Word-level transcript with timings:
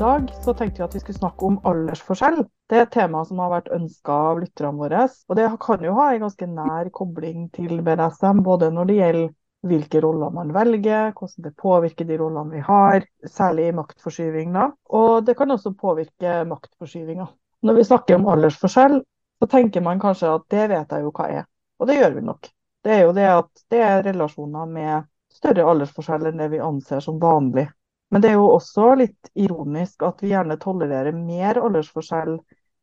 Dag 0.00 0.30
så 0.44 0.54
tenkte 0.54 0.80
vi 0.80 0.84
at 0.86 0.94
vi 0.94 1.00
skulle 1.02 1.18
snakke 1.18 1.44
om 1.46 1.58
aldersforskjell. 1.68 2.38
Det 2.70 2.78
er 2.78 2.86
et 2.86 2.94
tema 2.94 3.20
som 3.28 3.40
har 3.42 3.50
vært 3.52 3.68
ønska 3.74 4.14
av 4.30 4.40
lytterne 4.40 4.80
våre. 4.80 5.02
Og 5.28 5.36
det 5.36 5.48
kan 5.60 5.84
jo 5.84 5.96
ha 5.98 6.06
en 6.12 6.24
ganske 6.24 6.46
nær 6.48 6.88
kobling 6.94 7.48
til 7.56 7.82
BDSM, 7.84 8.40
både 8.46 8.70
når 8.72 8.88
det 8.88 8.96
gjelder 8.96 9.28
hvilke 9.70 10.00
roller 10.00 10.32
man 10.32 10.54
velger, 10.56 11.10
hvordan 11.12 11.44
det 11.44 11.52
påvirker 11.60 12.08
de 12.08 12.16
rollene 12.16 12.56
vi 12.56 12.62
har, 12.64 13.04
særlig 13.28 13.66
i 13.68 13.74
maktforskyving. 13.76 14.54
da. 14.56 14.70
Og 14.88 15.26
det 15.26 15.36
kan 15.36 15.52
også 15.52 15.74
påvirke 15.76 16.38
maktforskyvinga. 16.48 17.26
Når 17.62 17.76
vi 17.76 17.84
snakker 17.84 18.16
om 18.16 18.28
aldersforskjell, 18.32 19.02
så 19.40 19.48
tenker 19.52 19.84
man 19.84 20.00
kanskje 20.00 20.32
at 20.32 20.46
det 20.48 20.68
vet 20.72 20.94
jeg 20.96 21.04
jo 21.04 21.12
hva 21.12 21.28
er. 21.28 21.44
Og 21.80 21.88
det 21.88 21.98
gjør 21.98 22.16
vi 22.16 22.24
nok. 22.24 22.48
Det 22.84 22.94
er 22.96 23.04
jo 23.04 23.12
det 23.12 23.28
at 23.28 23.66
det 23.68 23.84
er 23.84 24.02
relasjoner 24.08 24.64
med 24.64 25.04
større 25.32 25.68
aldersforskjell 25.68 26.30
enn 26.30 26.40
det 26.40 26.48
vi 26.54 26.64
anser 26.64 27.04
som 27.04 27.20
vanlig. 27.20 27.68
Men 28.10 28.22
det 28.22 28.30
er 28.30 28.38
jo 28.40 28.48
også 28.50 28.94
litt 28.98 29.30
ironisk 29.38 30.02
at 30.06 30.22
vi 30.22 30.32
gjerne 30.32 30.58
tolererer 30.60 31.14
mer 31.14 31.60
aldersforskjell 31.62 32.38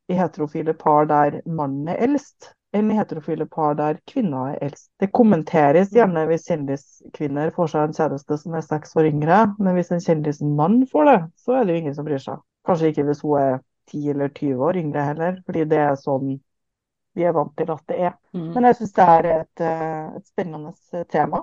i 0.07 0.15
heterofile 0.15 0.75
par 0.77 1.09
der 1.09 1.41
mannen 1.45 1.89
er 1.91 1.99
eldst, 2.05 2.53
enn 2.75 2.91
i 2.91 2.95
heterofile 2.95 3.47
par 3.51 3.75
der 3.79 3.99
kvinner 4.07 4.53
er 4.53 4.61
eldst. 4.69 4.87
Det 5.01 5.11
kommenteres 5.15 5.91
gjerne 5.95 6.23
hvis 6.29 6.47
kjendiskvinner 6.47 7.51
får 7.55 7.73
seg 7.73 7.87
en 7.87 7.97
kjæreste 7.97 8.39
som 8.39 8.55
er 8.55 8.63
seks 8.63 8.95
år 8.99 9.09
yngre, 9.11 9.41
men 9.59 9.75
hvis 9.75 9.91
en 9.91 10.03
kjendismann 10.03 10.81
får 10.91 11.11
det, 11.11 11.17
så 11.43 11.57
er 11.57 11.67
det 11.67 11.75
jo 11.75 11.83
ingen 11.83 11.97
som 11.97 12.07
bryr 12.07 12.23
seg. 12.23 12.39
Kanskje 12.67 12.93
ikke 12.93 13.07
hvis 13.09 13.23
hun 13.25 13.39
er 13.41 13.59
10 13.91 14.09
eller 14.15 14.31
20 14.31 14.63
år 14.69 14.79
yngre 14.79 15.07
heller, 15.09 15.41
fordi 15.47 15.67
det 15.71 15.83
er 15.83 15.99
sånn 15.99 16.37
vi 17.17 17.25
er 17.25 17.33
vant 17.33 17.53
til 17.57 17.71
at 17.73 17.83
det 17.89 17.99
er. 18.11 18.17
Mm. 18.37 18.49
Men 18.53 18.67
jeg 18.69 18.77
syns 18.77 18.91
det 18.93 19.05
er 19.11 19.27
et, 19.33 19.61
eh, 19.65 20.17
et 20.19 20.27
spennende 20.29 21.03
tema. 21.09 21.41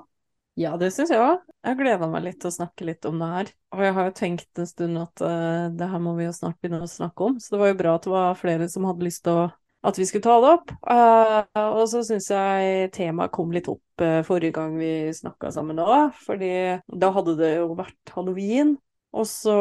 Ja, 0.55 0.77
det 0.79 0.93
syns 0.95 1.11
jeg 1.11 1.19
òg. 1.19 1.41
Jeg 1.67 1.79
gleder 1.81 2.11
meg 2.11 2.23
litt 2.29 2.37
til 2.43 2.53
å 2.53 2.55
snakke 2.55 2.87
litt 2.87 3.07
om 3.09 3.19
det 3.19 3.29
her. 3.33 3.49
Og 3.75 3.81
jeg 3.83 3.95
har 3.97 4.07
jo 4.07 4.15
tenkt 4.21 4.61
en 4.63 4.69
stund 4.71 5.01
at 5.01 5.23
uh, 5.27 5.67
det 5.75 5.89
her 5.91 6.03
må 6.03 6.13
vi 6.15 6.29
jo 6.29 6.35
snart 6.37 6.61
begynne 6.63 6.85
å 6.85 6.91
snakke 6.91 7.27
om, 7.27 7.41
så 7.43 7.57
det 7.57 7.61
var 7.63 7.73
jo 7.73 7.79
bra 7.81 7.95
at 7.99 8.07
det 8.07 8.13
var 8.13 8.39
flere 8.39 8.69
som 8.71 8.87
hadde 8.87 9.07
lyst 9.07 9.25
til 9.27 9.43
å 9.43 9.45
at 9.85 9.99
vi 10.01 10.07
skulle 10.09 10.25
ta 10.25 10.39
det 10.41 10.53
opp. 10.55 10.71
Uh, 10.89 11.65
og 11.75 11.83
så 11.91 12.01
syns 12.07 12.31
jeg 12.33 12.87
temaet 12.95 13.35
kom 13.35 13.51
litt 13.53 13.67
opp 13.69 14.01
uh, 14.01 14.23
forrige 14.25 14.55
gang 14.57 14.79
vi 14.81 15.11
snakka 15.13 15.51
sammen 15.53 15.83
òg, 15.83 16.15
fordi 16.25 16.55
da 16.89 17.11
hadde 17.13 17.35
det 17.43 17.51
jo 17.59 17.67
vært 17.77 18.15
halloween. 18.15 18.77
Og 19.15 19.27
så 19.29 19.55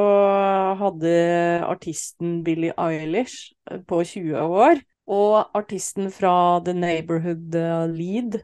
hadde 0.79 1.11
artisten 1.67 2.39
Billie 2.45 2.73
Eilish 2.79 3.51
på 3.89 3.99
20 3.99 4.39
år, 4.39 4.79
og 5.11 5.57
artisten 5.57 6.07
fra 6.13 6.61
The 6.63 6.73
Neighborhood 6.77 7.59
Lead 7.91 8.39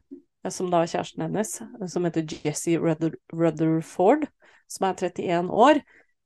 som 0.48 0.70
da 0.72 0.84
er 0.84 0.92
kjæresten 0.92 1.26
hennes, 1.26 1.58
som 1.92 2.06
heter 2.08 2.36
Jesse 2.46 2.78
Rutherford, 2.80 4.28
som 4.72 4.88
er 4.88 4.96
31 4.96 5.52
år, 5.52 5.82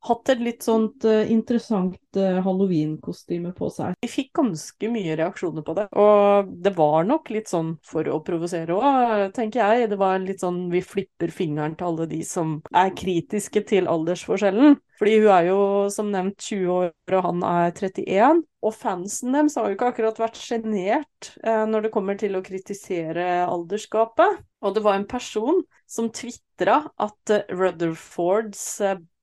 hatt 0.07 0.31
et 0.33 0.41
litt 0.43 0.65
sånt 0.65 1.05
uh, 1.07 1.23
interessant 1.31 2.19
uh, 2.19 2.39
halloween-kostyme 2.43 3.53
på 3.55 3.69
seg. 3.71 3.95
Vi 4.03 4.09
fikk 4.11 4.33
ganske 4.39 4.89
mye 4.91 5.15
reaksjoner 5.19 5.65
på 5.65 5.75
det, 5.77 5.87
og 5.95 6.49
det 6.63 6.73
var 6.77 7.07
nok 7.07 7.31
litt 7.33 7.51
sånn 7.51 7.75
for 7.87 8.07
å 8.11 8.19
provosere 8.25 8.75
òg, 8.75 9.29
tenker 9.35 9.63
jeg. 9.63 9.91
Det 9.93 9.99
var 10.01 10.19
litt 10.23 10.43
sånn 10.43 10.65
vi 10.73 10.83
flipper 10.83 11.31
fingeren 11.33 11.77
til 11.79 11.91
alle 11.91 12.09
de 12.11 12.23
som 12.27 12.57
er 12.75 12.95
kritiske 12.97 13.63
til 13.69 13.87
aldersforskjellen. 13.91 14.79
Fordi 14.99 15.13
hun 15.23 15.31
er 15.35 15.47
jo 15.49 15.61
som 15.91 16.11
nevnt 16.13 16.37
20 16.43 16.73
år, 16.73 16.91
og 17.11 17.23
han 17.25 17.45
er 17.47 17.71
31. 17.73 18.43
Og 18.63 18.75
fansen 18.77 19.33
deres 19.35 19.57
har 19.59 19.67
jo 19.67 19.75
ikke 19.75 19.89
akkurat 19.91 20.19
vært 20.21 20.39
sjenert 20.39 21.31
uh, 21.43 21.63
når 21.69 21.87
det 21.87 21.93
kommer 21.95 22.19
til 22.19 22.35
å 22.37 22.43
kritisere 22.45 23.45
aldersgapet. 23.47 24.43
Og 24.63 24.75
det 24.75 24.83
var 24.83 24.99
en 24.99 25.07
person 25.09 25.63
som 25.89 26.11
tvitra 26.13 26.81
at 27.03 27.33
Rutherfords 27.51 28.63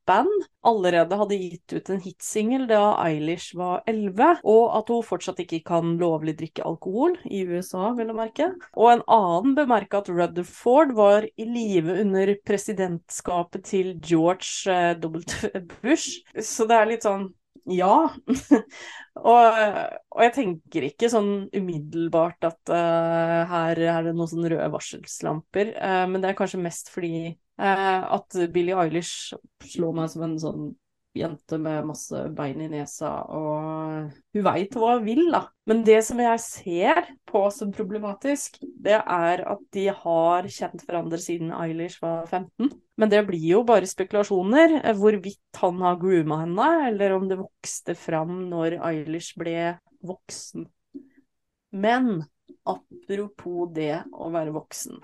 band 0.08 0.46
allerede 0.66 1.16
hadde 1.16 1.38
gitt 1.40 1.74
ut 1.74 1.90
en 1.92 2.02
hitsingel 2.04 2.66
da 2.70 2.80
Eilish 3.04 3.56
var 3.58 3.82
11, 3.90 4.40
og 4.44 4.76
at 4.78 4.92
hun 4.92 5.04
fortsatt 5.06 5.40
ikke 5.44 5.62
kan 5.70 5.96
lovlig 6.00 6.36
drikke 6.40 6.64
alkohol, 6.66 7.16
i 7.24 7.42
USA, 7.48 7.90
vil 7.98 8.10
jeg 8.10 8.18
merke. 8.18 8.48
Og 8.76 8.92
en 8.92 9.04
annen 9.16 9.56
bemerka 9.58 10.02
at 10.02 10.12
Rutherford 10.12 10.94
var 10.98 11.28
i 11.30 11.48
live 11.48 12.00
under 12.02 12.34
presidentskapet 12.46 13.68
til 13.72 13.92
George 14.04 14.70
eh, 14.70 14.94
W. 15.00 15.22
Bush, 15.80 16.20
så 16.36 16.68
det 16.68 16.80
er 16.80 16.90
litt 16.94 17.06
sånn 17.06 17.30
ja. 17.70 17.94
og, 19.30 19.44
og, 19.44 20.22
jeg 20.24 20.32
tenker 20.36 20.86
ikke 20.88 21.10
sånn 21.12 21.32
umiddelbart 21.54 22.48
at 22.48 22.72
uh, 22.72 23.44
her 23.50 23.82
er 23.84 24.08
det 24.08 24.14
noen 24.16 24.30
sånne 24.30 24.52
røde 24.54 24.70
varselslamper, 24.72 25.74
uh, 25.76 26.04
men 26.10 26.22
det 26.22 26.32
er 26.32 26.38
kanskje 26.38 26.62
mest 26.62 26.90
fordi 26.94 27.34
at 27.60 28.38
Billie 28.54 28.76
Eilish 28.78 29.34
slår 29.72 29.96
meg 29.96 30.12
som 30.12 30.24
en 30.24 30.38
sånn 30.40 30.70
jente 31.16 31.58
med 31.58 31.86
masse 31.88 32.22
bein 32.36 32.60
i 32.62 32.68
nesa, 32.70 33.10
og 33.34 34.10
hun 34.34 34.44
veit 34.46 34.76
hva 34.78 34.94
hun 34.96 35.06
vil, 35.06 35.22
da. 35.32 35.42
Men 35.68 35.82
det 35.86 35.98
som 36.06 36.20
jeg 36.22 36.42
ser 36.44 37.00
på 37.28 37.42
som 37.54 37.72
problematisk, 37.74 38.60
det 38.62 38.98
er 39.00 39.42
at 39.42 39.64
de 39.74 39.88
har 39.90 40.48
kjent 40.50 40.84
hverandre 40.86 41.20
siden 41.22 41.52
Eilish 41.56 41.98
var 42.02 42.28
15. 42.28 42.70
Men 43.00 43.12
det 43.12 43.24
blir 43.28 43.46
jo 43.56 43.62
bare 43.66 43.90
spekulasjoner, 43.90 44.80
eh, 44.84 44.96
hvorvidt 44.96 45.62
han 45.62 45.82
har 45.82 45.98
grooma 46.00 46.42
henne, 46.44 46.70
eller 46.90 47.16
om 47.16 47.28
det 47.30 47.40
vokste 47.42 47.96
fram 47.98 48.44
når 48.52 48.78
Eilish 48.78 49.34
ble 49.40 49.74
voksen. 50.06 50.68
Men 51.70 52.20
apropos 52.66 53.70
det 53.74 54.02
å 54.14 54.30
være 54.30 54.54
voksen. 54.54 55.00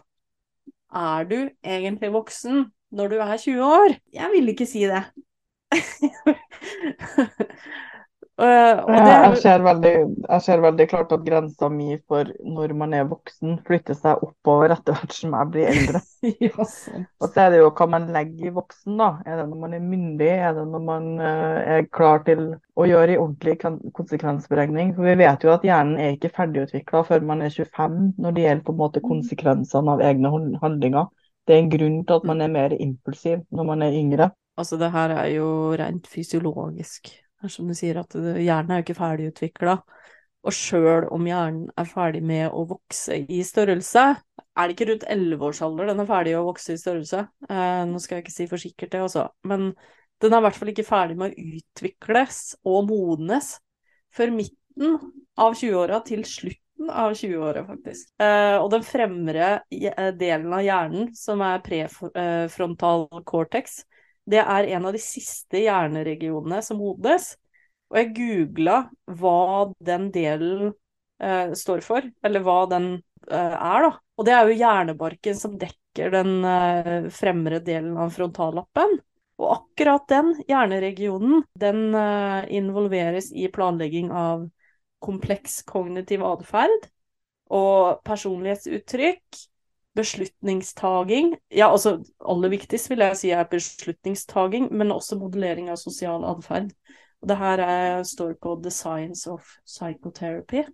Er 0.94 1.24
du 1.24 1.50
egentlig 1.64 2.12
voksen 2.12 2.72
når 2.90 3.08
du 3.08 3.16
er 3.16 3.36
20 3.36 3.64
år? 3.64 3.96
Jeg 4.12 4.30
vil 4.34 4.48
ikke 4.48 4.66
si 4.66 4.86
det. 4.88 5.04
Uh, 8.36 8.82
jeg, 8.92 9.36
ser 9.40 9.62
veldig, 9.64 9.90
jeg, 10.20 10.40
ser 10.44 10.60
veldig, 10.60 10.86
klart 10.90 11.12
at 11.14 11.22
grensa 11.24 11.70
mi 11.72 11.94
for 12.04 12.28
når 12.44 12.74
man 12.76 12.92
er 12.92 13.06
voksen, 13.08 13.54
flytter 13.64 13.96
seg 13.96 14.20
oppover 14.26 14.74
etter 14.74 14.92
hvert 14.92 15.16
som 15.16 15.32
jeg 15.38 15.50
blir 15.54 15.70
eldre. 15.70 16.02
ja, 16.44 16.52
og 16.52 17.30
så 17.30 17.46
er 17.46 17.54
det 17.54 17.62
jo 17.62 17.72
hva 17.78 17.88
man 17.94 18.10
legger 18.12 18.50
i 18.50 18.54
voksen. 18.58 19.00
da. 19.00 19.08
Er 19.24 19.40
det 19.40 19.48
når 19.48 19.62
man 19.64 19.78
er 19.78 19.88
myndig? 19.88 20.30
Er 20.36 20.52
det 20.60 20.66
når 20.68 20.86
man 20.90 21.08
uh, 21.16 21.56
er 21.78 21.88
klar 21.88 22.20
til 22.28 22.44
å 22.76 22.88
gjøre 22.90 23.16
en 23.16 23.24
ordentlig 23.24 23.56
konsekvensberegning? 23.96 24.92
For 24.98 25.08
vi 25.08 25.18
vet 25.24 25.48
jo 25.48 25.56
at 25.56 25.64
hjernen 25.64 25.96
er 25.96 26.18
ikke 26.18 26.34
ferdigutvikla 26.36 27.06
før 27.08 27.28
man 27.32 27.44
er 27.46 27.56
25 27.56 28.00
når 28.20 28.36
det 28.36 28.48
gjelder 28.48 28.64
på 28.68 28.76
en 28.76 28.82
måte 28.84 29.00
mm. 29.00 29.10
konsekvensene 29.14 29.96
av 29.96 30.08
egne 30.12 30.36
handlinger. 30.60 31.08
Det 31.48 31.56
er 31.56 31.64
en 31.64 31.72
grunn 31.72 32.02
til 32.04 32.20
at 32.20 32.28
man 32.28 32.44
er 32.44 32.52
mer 32.52 32.76
impulsiv 32.76 33.46
når 33.48 33.72
man 33.72 33.88
er 33.88 33.96
yngre. 33.96 34.34
Altså, 34.60 34.76
det 34.80 34.92
her 34.92 35.22
er 35.22 35.30
jo 35.38 35.48
rent 35.78 36.08
fysiologisk. 36.08 37.16
Er 37.46 37.52
som 37.54 37.68
du 37.70 37.74
sier, 37.78 38.00
at 38.02 38.14
hjernen 38.16 38.74
er 38.74 38.82
jo 38.82 38.86
ikke 38.86 38.98
ferdigutvikla. 38.98 39.76
Og 40.46 40.54
sjøl 40.54 41.08
om 41.14 41.26
hjernen 41.26 41.70
er 41.78 41.88
ferdig 41.90 42.22
med 42.26 42.52
å 42.54 42.62
vokse 42.70 43.16
i 43.18 43.40
størrelse, 43.46 44.04
er 44.56 44.68
det 44.68 44.76
ikke 44.76 44.88
rundt 44.92 45.06
11-årsalder 45.12 45.90
den 45.90 46.02
er 46.02 46.08
ferdig 46.08 46.34
å 46.38 46.44
vokse 46.46 46.76
i 46.76 46.80
størrelse. 46.80 47.24
Eh, 47.50 47.82
nå 47.90 48.00
skal 48.02 48.18
jeg 48.18 48.26
ikke 48.26 48.34
si 48.36 48.46
for 48.50 48.62
sikkert 48.62 48.94
det, 48.94 49.02
også, 49.04 49.26
men 49.50 49.72
den 50.22 50.32
er 50.32 50.40
i 50.40 50.46
hvert 50.46 50.60
fall 50.60 50.70
ikke 50.72 50.86
ferdig 50.86 51.16
med 51.20 51.34
å 51.34 51.48
utvikles 51.58 52.38
og 52.64 52.86
modnes 52.88 53.56
før 54.16 54.32
midten 54.32 54.96
av 55.36 55.58
20-åra 55.58 56.00
til 56.06 56.22
slutten 56.28 56.92
av 56.92 57.16
20-åra, 57.18 57.66
faktisk. 57.68 58.14
Eh, 58.22 58.56
og 58.60 58.70
den 58.72 58.86
fremre 58.86 59.50
eh, 59.68 60.12
delen 60.16 60.54
av 60.56 60.64
hjernen, 60.64 61.12
som 61.16 61.42
er 61.44 61.60
prefrontal 61.64 63.08
cortex, 63.28 63.82
det 64.26 64.42
er 64.42 64.70
en 64.76 64.88
av 64.88 64.96
de 64.96 65.00
siste 65.02 65.60
hjerneregionene 65.62 66.60
som 66.64 66.80
modnes. 66.82 67.34
Og 67.92 68.00
jeg 68.00 68.14
googla 68.16 68.80
hva 69.20 69.38
den 69.86 70.08
delen 70.14 70.72
eh, 71.22 71.52
står 71.54 71.84
for, 71.86 72.06
eller 72.26 72.42
hva 72.42 72.58
den 72.70 72.88
eh, 73.30 73.54
er, 73.54 73.86
da. 73.86 73.92
Og 74.16 74.26
det 74.26 74.34
er 74.34 74.48
jo 74.48 74.58
hjernebarken 74.58 75.38
som 75.38 75.54
dekker 75.60 76.10
den 76.14 76.40
eh, 76.42 77.06
fremre 77.14 77.60
delen 77.62 77.94
av 78.00 78.10
frontallappen. 78.16 78.98
Og 79.36 79.52
akkurat 79.52 80.06
den 80.10 80.32
hjerneregionen, 80.48 81.44
den 81.54 81.94
eh, 81.94 82.50
involveres 82.58 83.30
i 83.36 83.46
planlegging 83.52 84.10
av 84.10 84.48
kompleks 85.04 85.60
kognitiv 85.68 86.24
atferd 86.26 86.88
og 87.54 88.00
personlighetsuttrykk 88.06 89.44
beslutningstaging 89.96 91.34
Ja, 91.50 91.70
altså 91.70 91.96
aller 92.20 92.52
viktigst 92.52 92.90
vil 92.90 93.02
jeg 93.04 93.18
si 93.20 93.32
er 93.34 93.48
beslutningstaging, 93.50 94.70
men 94.72 94.94
også 94.94 95.18
modellering 95.20 95.70
av 95.72 95.80
sosial 95.80 96.24
atferd. 96.28 96.72
Og 97.22 97.30
det 97.30 97.36
her 97.40 97.62
er, 97.64 98.02
står 98.06 98.34
på 98.42 98.56
The 98.62 98.70
Science 98.70 99.30
of 99.30 99.46
Psychotherapy. 99.66 100.66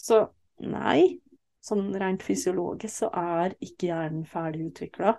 Så 0.00 0.24
nei, 0.60 1.20
sånn 1.64 1.90
rent 2.00 2.24
fysiologisk 2.24 3.04
så 3.04 3.10
er 3.16 3.56
ikke 3.60 3.90
hjernen 3.90 4.24
ferdig 4.28 4.70
utvikla. 4.70 5.14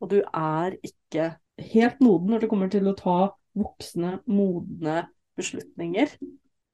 Og 0.00 0.12
du 0.12 0.20
er 0.22 0.76
ikke 0.86 1.32
helt 1.74 2.02
moden 2.02 2.34
når 2.34 2.44
det 2.44 2.50
kommer 2.52 2.70
til 2.70 2.86
å 2.90 2.96
ta 2.98 3.18
voksne, 3.54 4.18
modne 4.26 5.04
beslutninger. 5.38 6.14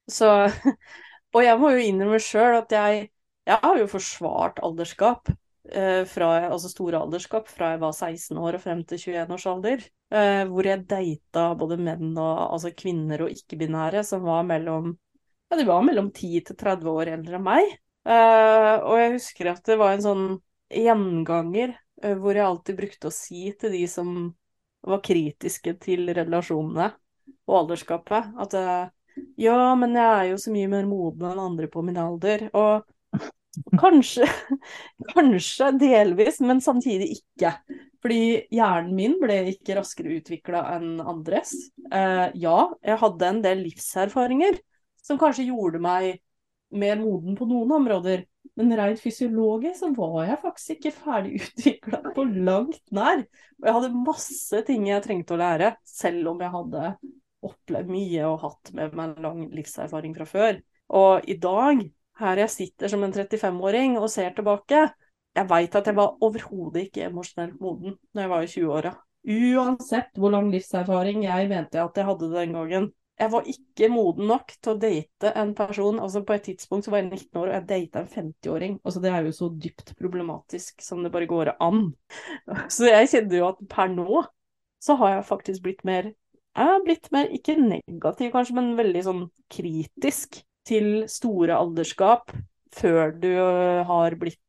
Så 0.09 0.29
Og 1.31 1.45
jeg 1.45 1.59
må 1.61 1.69
jo 1.71 1.83
innrømme 1.85 2.19
sjøl 2.19 2.57
at 2.57 2.73
jeg, 2.75 3.05
jeg 3.47 3.59
har 3.63 3.77
jo 3.79 3.87
forsvart 3.87 4.59
alderskap. 4.67 5.31
Eh, 5.71 6.05
fra, 6.05 6.27
altså 6.51 6.67
store 6.67 6.99
alderskap 6.99 7.47
fra 7.47 7.69
jeg 7.71 7.79
var 7.79 7.93
16 7.95 8.39
år 8.43 8.57
og 8.57 8.63
frem 8.63 8.81
til 8.87 8.99
21 8.99 9.35
års 9.37 9.45
alder. 9.47 9.85
Eh, 10.11 10.41
hvor 10.49 10.67
jeg 10.67 10.83
data 10.89 11.45
både 11.55 11.77
menn 11.79 12.11
og 12.19 12.41
altså 12.57 12.73
kvinner 12.75 13.23
og 13.23 13.31
ikke-binære 13.31 14.03
som 14.03 14.25
var 14.25 14.43
mellom 14.47 14.91
ja, 14.91 15.59
de 15.59 15.67
var 15.67 15.85
mellom 15.87 16.09
10 16.11 16.43
til 16.49 16.59
30 16.59 16.91
år 16.91 17.13
eldre 17.13 17.39
enn 17.39 17.47
meg. 17.47 17.71
Eh, 18.03 18.75
og 18.83 18.99
jeg 18.99 19.15
husker 19.15 19.53
at 19.53 19.63
det 19.71 19.79
var 19.79 19.95
en 19.95 20.03
sånn 20.03 20.27
gjenganger 20.71 21.77
hvor 22.01 22.33
jeg 22.33 22.47
alltid 22.47 22.77
brukte 22.79 23.09
å 23.11 23.13
si 23.13 23.51
til 23.61 23.75
de 23.75 23.83
som 23.87 24.13
var 24.87 25.03
kritiske 25.05 25.75
til 25.83 26.09
relasjonene 26.17 26.87
og 27.45 27.57
alderskapet, 27.59 28.31
at 28.41 28.55
ja, 29.37 29.57
men 29.77 29.93
jeg 29.93 30.07
er 30.07 30.29
jo 30.31 30.39
så 30.41 30.53
mye 30.55 30.71
mer 30.71 30.87
moden 30.89 31.27
enn 31.29 31.43
andre 31.43 31.69
på 31.69 31.83
min 31.85 31.99
alder. 32.01 32.47
Og 32.57 32.87
kanskje, 33.79 34.27
kanskje 35.13 35.71
delvis, 35.81 36.39
men 36.45 36.61
samtidig 36.63 37.11
ikke. 37.17 37.55
Fordi 38.01 38.23
hjernen 38.53 38.95
min 38.97 39.15
ble 39.21 39.37
ikke 39.51 39.77
raskere 39.77 40.17
utvikla 40.17 40.63
enn 40.77 40.97
andres. 41.03 41.53
Eh, 41.91 42.27
ja, 42.41 42.57
jeg 42.81 43.01
hadde 43.03 43.29
en 43.29 43.41
del 43.45 43.63
livserfaringer 43.67 44.57
som 45.01 45.19
kanskje 45.21 45.49
gjorde 45.49 45.81
meg 45.81 46.21
mer 46.71 46.99
moden 47.01 47.37
på 47.37 47.47
noen 47.49 47.75
områder. 47.81 48.25
Men 48.59 48.73
rent 48.75 48.99
fysiologisk 48.99 49.79
så 49.79 49.91
var 49.95 50.25
jeg 50.27 50.41
faktisk 50.41 50.73
ikke 50.75 50.93
ferdig 50.95 51.37
utvikla 51.41 52.01
på 52.15 52.25
langt 52.31 52.81
nær. 52.95 53.23
Og 53.61 53.69
jeg 53.69 53.77
hadde 53.77 54.03
masse 54.09 54.63
ting 54.67 54.87
jeg 54.89 55.05
trengte 55.05 55.37
å 55.37 55.41
lære, 55.41 55.75
selv 55.87 56.33
om 56.33 56.41
jeg 56.41 56.55
hadde 56.55 56.93
opplevd 57.41 57.89
mye 57.89 58.27
og 58.29 58.43
hatt 58.43 58.71
med 58.77 58.97
meg 58.97 59.21
lang 59.23 59.45
livserfaring 59.53 60.13
fra 60.17 60.27
før. 60.29 60.61
Og 60.97 61.29
i 61.29 61.37
dag, 61.41 61.81
her 62.21 62.43
jeg 62.43 62.53
sitter 62.53 62.91
som 62.91 63.03
en 63.05 63.13
35-åring 63.13 63.97
og 63.99 64.09
ser 64.13 64.33
tilbake, 64.37 64.85
jeg 65.31 65.47
veit 65.47 65.75
at 65.77 65.87
jeg 65.87 65.97
var 65.97 66.17
overhodet 66.25 66.87
ikke 66.87 67.05
emosjonelt 67.07 67.59
moden 67.63 67.95
når 68.11 68.23
jeg 68.23 68.31
var 68.31 68.45
i 68.45 68.51
20-åra. 68.51 68.95
Uansett 69.31 70.17
hvor 70.17 70.33
lang 70.33 70.49
livserfaring 70.51 71.23
jeg 71.27 71.47
mente 71.51 71.79
at 71.81 71.97
jeg 71.97 72.07
hadde 72.07 72.31
den 72.33 72.57
gangen. 72.57 72.89
Jeg 73.21 73.29
var 73.29 73.45
ikke 73.45 73.89
moden 73.93 74.31
nok 74.31 74.53
til 74.57 74.71
å 74.71 74.79
date 74.81 75.31
en 75.37 75.51
person. 75.53 75.99
altså 76.01 76.23
På 76.25 76.33
et 76.33 76.47
tidspunkt 76.47 76.87
så 76.87 76.93
var 76.93 77.03
jeg 77.03 77.11
19 77.11 77.37
år, 77.37 77.51
og 77.51 77.53
jeg 77.53 77.67
data 77.69 78.01
en 78.01 78.09
50-åring. 78.09 78.79
altså 78.83 79.03
Det 79.03 79.11
er 79.11 79.27
jo 79.27 79.33
så 79.37 79.49
dypt 79.53 79.93
problematisk 79.99 80.81
som 80.81 81.03
det 81.05 81.11
bare 81.13 81.29
går 81.29 81.53
an. 81.61 81.91
Så 82.75 82.89
jeg 82.89 83.11
kjenner 83.11 83.37
jo 83.37 83.49
at 83.51 83.61
per 83.69 83.93
nå 83.93 84.23
så 84.81 84.95
har 84.97 85.13
jeg 85.13 85.27
faktisk 85.27 85.63
blitt 85.67 85.83
mer 85.85 86.09
jeg 86.51 86.67
har 86.67 86.81
blitt 86.83 87.05
mer, 87.15 87.29
ikke 87.31 87.53
negativ 87.55 88.31
kanskje, 88.33 88.55
men 88.57 88.73
veldig 88.75 89.01
sånn 89.05 89.21
kritisk 89.53 90.41
til 90.71 90.89
store 91.11 91.59
alderskap 91.59 92.31
før 92.71 93.11
du 93.19 93.31
har 93.87 94.15
blitt 94.19 94.39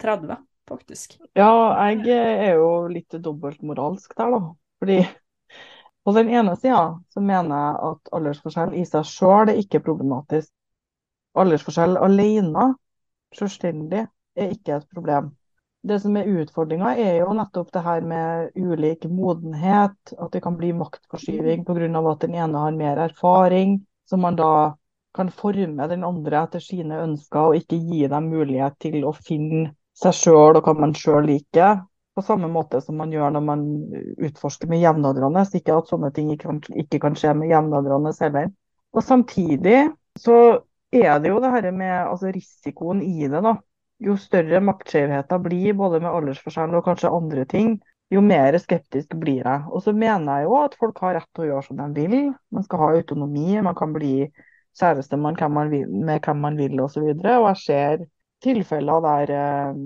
30, 0.00 0.38
faktisk. 0.68 1.18
Ja, 1.36 1.50
jeg 1.92 2.08
er 2.16 2.56
jo 2.56 2.86
litt 2.88 3.12
dobbeltmoralsk 3.12 4.16
der, 4.16 4.32
da. 4.32 4.40
Fordi 4.80 4.98
på 6.06 6.14
den 6.16 6.30
ene 6.32 6.54
sida 6.56 6.82
så 7.12 7.20
mener 7.20 7.58
jeg 7.60 7.78
at 7.90 8.12
aldersforskjell 8.16 8.76
i 8.78 8.84
seg 8.88 9.08
sjøl 9.10 9.52
er 9.52 9.60
ikke 9.60 9.82
problematisk. 9.84 10.52
Aldersforskjell 11.36 11.98
alene, 12.00 12.70
selvstendig, 13.36 14.06
er 14.36 14.54
ikke 14.54 14.78
et 14.78 14.88
problem. 14.94 15.34
Det 15.86 16.00
som 16.02 16.16
er 16.18 16.30
utfordringa, 16.40 16.94
er 16.98 17.20
jo 17.20 17.34
nettopp 17.36 17.68
det 17.74 17.82
her 17.84 18.06
med 18.06 18.56
ulik 18.58 19.04
modenhet. 19.10 20.14
At 20.16 20.32
det 20.32 20.42
kan 20.42 20.56
bli 20.58 20.72
maktforskyving 20.74 21.66
pga. 21.66 21.90
at 22.10 22.24
den 22.24 22.34
ene 22.34 22.64
har 22.64 22.72
mer 22.72 22.96
erfaring. 23.10 23.84
som 24.06 24.20
man 24.20 24.36
da 24.36 24.76
kan 25.16 25.32
forme 25.32 25.88
den 25.90 26.04
andre 26.06 26.44
etter 26.44 26.62
sine 26.62 27.00
ønsker, 27.02 27.50
og 27.50 27.58
ikke 27.58 27.78
gi 27.80 28.06
dem 28.12 28.30
mulighet 28.32 28.78
til 28.84 29.04
å 29.08 29.14
finne 29.16 29.70
seg 29.96 30.16
sjøl 30.16 30.58
og 30.58 30.64
hva 30.66 30.76
man 30.78 30.94
sjøl 30.96 31.26
liker. 31.28 31.82
På 32.16 32.24
samme 32.24 32.48
måte 32.48 32.80
som 32.80 32.96
man 32.96 33.10
gjør 33.12 33.34
når 33.34 33.44
man 33.44 33.64
utforsker 34.24 34.70
med 34.72 34.80
jevnaldrende. 34.80 35.44
Ikke 35.58 35.76
at 35.76 35.90
sånne 35.90 36.12
ting 36.16 36.30
ikke 36.32 36.48
kan, 36.48 36.60
ikke 36.84 37.00
kan 37.02 37.18
skje 37.18 37.34
med 37.36 37.52
jevnaldrende 37.52 38.14
heller. 38.20 38.52
Og 38.96 39.04
samtidig 39.04 39.82
så 40.16 40.36
er 40.96 41.18
det 41.20 41.32
jo 41.32 41.42
det 41.44 41.52
her 41.52 41.68
med 41.76 41.96
altså 42.06 42.30
risikoen 42.32 43.02
i 43.04 43.26
det, 43.28 43.42
da 43.44 43.58
jo 44.04 44.16
større 44.20 44.60
maktskjevheter 44.64 45.40
blir, 45.44 45.76
både 45.76 46.00
med 46.02 46.12
aldersforskjell 46.12 46.74
og 46.76 46.84
kanskje 46.84 47.12
andre 47.12 47.44
ting, 47.48 47.76
jo 48.12 48.22
mer 48.22 48.56
skeptisk 48.62 49.16
blir 49.18 49.40
jeg. 49.40 49.62
Og 49.72 49.82
så 49.82 49.94
mener 49.96 50.40
jeg 50.40 50.48
jo 50.48 50.58
at 50.60 50.76
folk 50.78 51.00
har 51.02 51.16
rett 51.18 51.30
til 51.34 51.46
å 51.46 51.48
gjøre 51.50 51.66
som 51.66 51.80
de 51.96 52.04
vil. 52.12 52.28
Man 52.54 52.66
skal 52.66 52.82
ha 52.82 52.90
autonomi, 52.94 53.56
man 53.64 53.78
kan 53.78 53.94
bli 53.96 54.28
kjæreste 54.76 55.18
med 55.20 55.40
hvem 55.40 55.56
man 55.56 55.72
vil, 55.72 55.88
med 55.88 56.20
hvem 56.24 56.44
man 56.44 56.60
vil 56.60 56.80
osv. 56.84 57.02
Og, 57.02 57.22
så 57.22 57.34
og 57.38 57.48
jeg 57.48 57.62
ser 57.62 58.04
tilfeller 58.44 59.04
der 59.04 59.34
eh, 59.36 59.82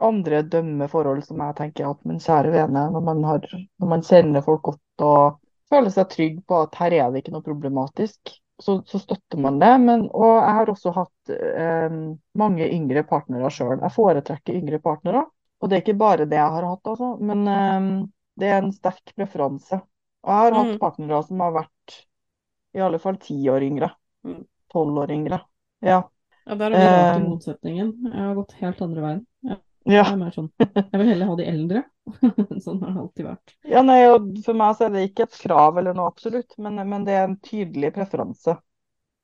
andre 0.00 0.42
dømmer 0.42 0.88
forhold 0.88 1.24
som 1.26 1.40
jeg 1.44 1.56
tenker 1.58 1.90
at 1.90 2.04
min 2.08 2.20
kjære 2.22 2.52
vene, 2.54 2.86
når 2.94 3.04
man, 3.04 3.24
har, 3.28 3.44
når 3.80 3.90
man 3.94 4.04
kjenner 4.06 4.44
folk 4.44 4.62
godt 4.70 5.04
og 5.04 5.40
føler 5.70 5.92
seg 5.94 6.08
trygg 6.12 6.38
på 6.48 6.62
at 6.64 6.78
her 6.80 6.96
er 6.96 7.10
det 7.10 7.22
ikke 7.22 7.34
noe 7.34 7.46
problematisk, 7.46 8.32
så, 8.60 8.80
så, 8.86 9.00
støtter 9.00 9.40
man 9.40 9.60
det. 9.60 9.72
Men, 9.80 10.06
og 10.12 10.34
jeg 10.36 10.56
har 10.58 10.72
også 10.72 10.92
hatt 10.96 11.34
eh, 11.34 12.00
mange 12.40 12.66
yngre 12.68 13.04
partnere 13.08 13.52
sjøl. 13.54 13.78
Jeg 13.78 13.94
foretrekker 13.94 14.58
yngre 14.58 14.80
partnere. 14.84 15.24
Og 15.60 15.68
det 15.68 15.76
er 15.76 15.84
ikke 15.84 16.00
bare 16.00 16.26
det 16.28 16.38
jeg 16.38 16.56
har 16.56 16.66
hatt, 16.68 16.90
altså. 16.92 17.14
Men 17.24 17.46
eh, 17.48 17.88
det 18.40 18.50
er 18.50 18.60
en 18.60 18.74
sterk 18.74 19.14
preferanse. 19.16 19.80
Og 20.24 20.32
jeg 20.32 20.44
har 20.44 20.58
hatt 20.58 20.74
mm. 20.74 20.80
partnere 20.82 21.22
som 21.24 21.40
har 21.44 21.56
vært 21.56 21.96
i 22.76 22.84
alle 22.84 23.00
fall 23.02 23.16
ti 23.22 23.38
år 23.50 23.64
yngre. 23.66 23.90
Tolv 24.72 24.98
år 25.02 25.12
yngre. 25.14 25.40
Ja. 25.84 26.02
ja 26.44 26.54
der 26.54 26.70
har 26.70 26.78
vi 26.78 26.86
rart 26.86 27.16
i 27.16 27.22
eh, 27.22 27.26
motsetningen. 27.28 27.92
Jeg 28.12 28.22
har 28.22 28.38
gått 28.38 28.56
helt 28.60 28.82
andre 28.86 29.04
veien. 29.06 29.26
Ja. 29.48 29.58
Ja. 29.88 30.04
Sånn. 30.34 30.50
Jeg 30.60 30.98
vil 31.00 31.08
heller 31.08 31.30
ha 31.30 31.36
de 31.38 31.46
eldre. 31.48 31.82
sånn 32.64 32.80
har 32.82 32.92
det 32.92 33.02
alltid 33.04 33.26
vært. 33.26 33.54
Ja, 33.68 33.82
nei, 33.86 34.00
For 34.44 34.58
meg 34.58 34.76
så 34.76 34.86
er 34.86 34.94
det 34.94 35.06
ikke 35.08 35.26
et 35.28 35.38
krav 35.40 35.78
eller 35.80 35.96
noe 35.96 36.10
absolutt, 36.10 36.56
men, 36.60 36.80
men 36.90 37.06
det 37.06 37.16
er 37.16 37.28
en 37.28 37.38
tydelig 37.44 37.94
preferanse. 37.96 38.56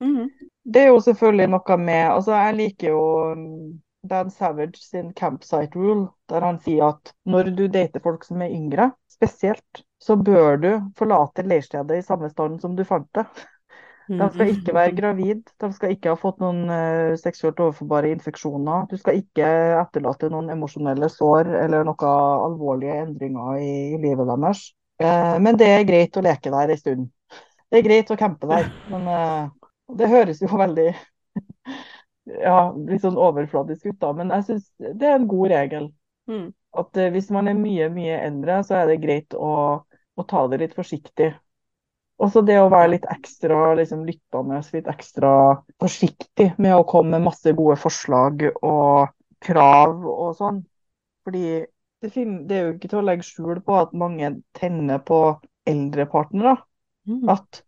Mm. 0.02 0.28
Det 0.64 0.82
er 0.82 0.90
jo 0.90 1.00
selvfølgelig 1.00 1.48
noe 1.54 1.76
med 1.80 2.02
altså 2.10 2.34
Jeg 2.36 2.56
liker 2.58 2.90
jo 2.90 3.04
um, 3.32 3.44
Dan 4.04 4.28
Savage 4.30 4.82
sin 4.82 5.12
campsite 5.16 5.78
rule, 5.78 6.10
der 6.28 6.44
han 6.44 6.58
sier 6.60 6.90
at 6.90 7.14
når 7.24 7.52
du 7.56 7.64
dater 7.72 8.02
folk 8.04 8.26
som 8.26 8.42
er 8.44 8.52
yngre, 8.52 8.90
spesielt, 9.10 9.84
så 10.02 10.18
bør 10.20 10.60
du 10.60 10.70
forlate 10.98 11.46
leirstedet 11.48 12.00
i 12.00 12.04
samme 12.04 12.28
stand 12.30 12.60
som 12.60 12.76
du 12.76 12.84
fant 12.84 13.08
det. 13.16 13.24
De 14.06 14.26
skal 14.30 14.50
ikke 14.52 14.74
være 14.74 14.94
gravid, 14.94 15.40
de 15.58 15.68
skal 15.74 15.92
ikke 15.96 16.12
ha 16.12 16.18
fått 16.20 16.38
noen 16.38 16.68
uh, 16.70 17.16
seksuelt 17.18 17.58
overforbare 17.62 18.12
infeksjoner. 18.14 18.84
Du 18.90 18.94
skal 19.00 19.18
ikke 19.18 19.46
etterlate 19.80 20.30
noen 20.30 20.52
emosjonelle 20.54 21.08
sår 21.10 21.50
eller 21.64 21.86
noen 21.88 22.04
alvorlige 22.06 23.00
endringer 23.02 23.56
i, 23.58 23.72
i 23.96 24.00
livet 24.02 24.30
deres. 24.30 24.62
Uh, 25.02 25.34
men 25.42 25.58
det 25.58 25.72
er 25.72 25.88
greit 25.88 26.16
å 26.16 26.22
leke 26.24 26.52
der 26.54 26.72
en 26.72 26.80
stund. 26.80 27.08
Det 27.66 27.80
er 27.80 27.86
greit 27.88 28.12
å 28.14 28.18
campe 28.20 28.46
der, 28.46 28.68
men 28.92 29.08
uh, 29.10 29.72
det 29.98 30.10
høres 30.12 30.42
jo 30.44 30.52
veldig 30.54 30.86
ja, 32.46 32.60
litt 32.76 33.02
sånn 33.02 33.18
overfladisk 33.18 33.90
ut, 33.90 33.98
da. 34.04 34.12
Men 34.14 34.30
jeg 34.36 34.46
syns 34.52 34.68
det 34.86 35.08
er 35.08 35.18
en 35.18 35.26
god 35.30 35.50
regel. 35.50 35.90
Mm. 36.30 36.46
At 36.78 37.02
hvis 37.10 37.32
man 37.34 37.50
er 37.50 37.58
mye, 37.58 37.90
mye 37.90 38.22
eldre, 38.22 38.60
så 38.68 38.78
er 38.82 38.92
det 38.92 39.00
greit 39.02 39.34
å, 39.34 39.50
å 39.82 40.26
ta 40.30 40.46
det 40.52 40.62
litt 40.62 40.78
forsiktig. 40.78 41.32
Også 42.22 42.40
det 42.48 42.56
å 42.62 42.70
være 42.72 42.94
litt 42.94 43.06
ekstra 43.12 43.74
liksom, 43.76 44.06
lyttende, 44.08 44.62
litt 44.72 44.86
ekstra 44.88 45.32
forsiktig 45.82 46.54
med 46.62 46.72
å 46.72 46.86
komme 46.88 47.16
med 47.16 47.26
masse 47.28 47.52
gode 47.56 47.76
forslag 47.80 48.46
og 48.62 49.12
krav 49.44 50.06
og 50.08 50.30
sånn. 50.38 50.62
Fordi 51.26 51.44
det, 52.00 52.08
det, 52.14 52.56
er 52.56 52.64
jo 52.64 52.72
ikke 52.76 52.90
til 52.92 53.02
å 53.02 53.04
legge 53.04 53.26
skjul 53.26 53.60
på 53.66 53.76
at 53.82 53.92
mange 53.96 54.32
tenner 54.56 55.02
på 55.04 55.20
eldrepartnere. 55.68 56.56
Mm. 57.08 57.28
At 57.36 57.62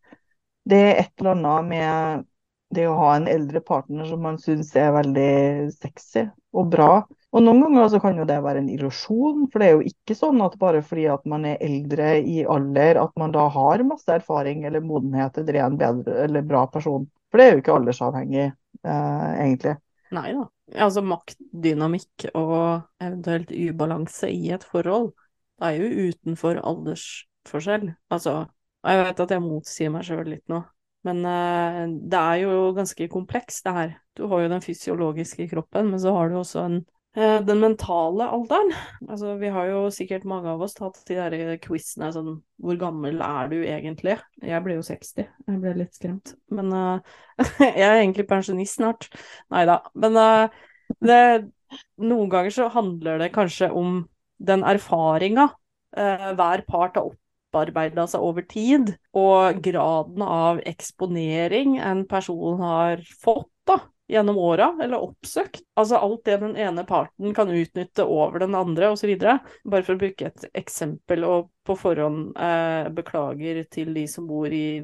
det 0.69 0.81
er 0.87 1.03
et 1.03 1.13
eller 1.21 1.37
annet 1.37 1.69
med 1.69 2.27
det 2.75 2.89
å 2.89 2.97
ha 2.99 3.15
en 3.17 3.29
eldre 3.31 3.61
partner 3.65 4.09
som 4.09 4.21
man 4.25 4.41
syns 4.41 4.75
er 4.77 4.93
veldig 4.97 5.31
sexy 5.77 6.27
og 6.57 6.73
bra. 6.73 6.93
Og 7.37 7.45
Noen 7.45 7.61
ganger 7.61 7.91
så 7.93 7.99
kan 8.01 8.17
jo 8.17 8.25
det 8.29 8.39
være 8.41 8.63
en 8.63 8.71
illusjon, 8.73 9.43
for 9.53 9.61
det 9.61 9.67
er 9.69 9.75
jo 9.77 9.91
ikke 9.91 10.15
sånn 10.17 10.41
at 10.41 10.55
bare 10.61 10.81
fordi 10.85 11.05
at 11.13 11.27
man 11.29 11.45
er 11.45 11.61
eldre 11.65 12.15
i 12.25 12.39
alder, 12.49 13.03
at 13.03 13.13
man 13.21 13.35
da 13.35 13.45
har 13.53 13.85
masse 13.85 14.09
erfaring 14.15 14.65
eller 14.65 14.85
modenhet 14.85 15.37
eller 15.43 15.59
er 15.59 15.67
en 15.67 15.77
bedre 15.81 16.23
eller 16.25 16.47
bra 16.49 16.65
person. 16.73 17.05
For 17.29 17.41
det 17.41 17.45
er 17.45 17.53
jo 17.53 17.61
ikke 17.61 17.77
aldersavhengig, 17.77 18.47
eh, 18.81 19.29
egentlig. 19.45 19.77
Nei 20.17 20.33
da. 20.33 20.47
Altså 20.89 21.05
maktdynamikk 21.05 22.29
og 22.33 22.57
eventuelt 23.01 23.53
ubalanse 23.53 24.33
i 24.33 24.49
et 24.57 24.65
forhold, 24.65 25.13
det 25.61 25.69
er 25.69 25.83
jo 25.83 26.09
utenfor 26.09 26.61
aldersforskjell. 26.65 27.91
Altså, 28.15 28.41
jeg 28.89 29.05
vet 29.05 29.25
at 29.25 29.33
jeg 29.35 29.45
motsier 29.45 29.93
meg 29.93 30.09
sjøl 30.09 30.29
litt 30.33 30.45
nå, 30.49 30.65
Men 31.05 31.25
eh, 31.29 31.83
det 32.09 32.19
er 32.21 32.45
jo 32.47 32.71
ganske 32.77 33.09
komplekst, 33.13 33.67
det 33.69 33.75
her. 33.77 33.99
Du 34.17 34.27
har 34.33 34.41
jo 34.43 34.55
den 34.57 34.65
fysiologiske 34.65 35.49
kroppen, 35.53 35.93
men 35.93 36.01
så 36.01 36.17
har 36.17 36.33
du 36.33 36.41
også 36.41 36.65
en 36.65 36.81
den 37.17 37.59
mentale 37.59 38.27
alderen. 38.31 38.69
Altså, 39.09 39.33
vi 39.41 39.49
har 39.51 39.67
jo 39.71 39.79
sikkert 39.91 40.27
mange 40.29 40.51
av 40.53 40.61
oss 40.63 40.77
tatt 40.77 41.01
de 41.09 41.17
der 41.17 41.57
quizene 41.63 42.11
sånn 42.15 42.35
Hvor 42.63 42.79
gammel 42.79 43.23
er 43.25 43.49
du 43.51 43.57
egentlig? 43.59 44.19
Jeg 44.45 44.63
ble 44.63 44.77
jo 44.77 44.85
60. 44.87 45.25
Jeg 45.49 45.63
ble 45.63 45.73
litt 45.81 45.97
skremt. 45.99 46.35
Men 46.55 46.71
uh, 46.71 47.17
jeg 47.65 47.87
er 47.87 48.01
egentlig 48.03 48.29
pensjonist 48.31 48.79
snart. 48.79 49.09
Nei 49.51 49.65
da. 49.67 49.81
Men 49.99 50.21
uh, 50.21 50.61
det, 51.05 51.21
noen 51.99 52.31
ganger 52.33 52.55
så 52.55 52.69
handler 52.77 53.25
det 53.25 53.33
kanskje 53.35 53.73
om 53.75 54.03
den 54.39 54.63
erfaringa 54.67 55.49
uh, 55.51 56.31
hver 56.39 56.65
part 56.69 57.01
har 57.01 57.11
opparbeida 57.11 58.07
seg 58.11 58.25
over 58.25 58.45
tid, 58.47 58.93
og 59.17 59.61
graden 59.65 60.23
av 60.23 60.61
eksponering 60.69 61.79
en 61.81 62.05
person 62.09 62.61
har 62.63 63.03
fått, 63.25 63.51
da 63.69 63.81
gjennom 64.09 64.39
åra, 64.41 64.71
eller 64.83 65.03
oppsøkt. 65.05 65.63
Altså 65.79 65.99
alt 66.01 66.25
det 66.27 66.39
den 66.43 66.57
ene 66.57 66.85
parten 66.89 67.35
kan 67.37 67.51
utnytte 67.53 68.07
over 68.09 68.43
den 68.43 68.57
andre, 68.57 68.93
osv. 68.95 69.13
Bare 69.19 69.85
for 69.85 69.95
å 69.95 70.01
bruke 70.01 70.31
et 70.31 70.47
eksempel, 70.57 71.27
og 71.29 71.51
på 71.69 71.77
forhånd 71.79 72.33
eh, 72.37 72.89
beklager 72.95 73.63
til 73.73 73.93
de 73.97 74.07
som 74.11 74.29
bor 74.29 74.53
i 74.53 74.81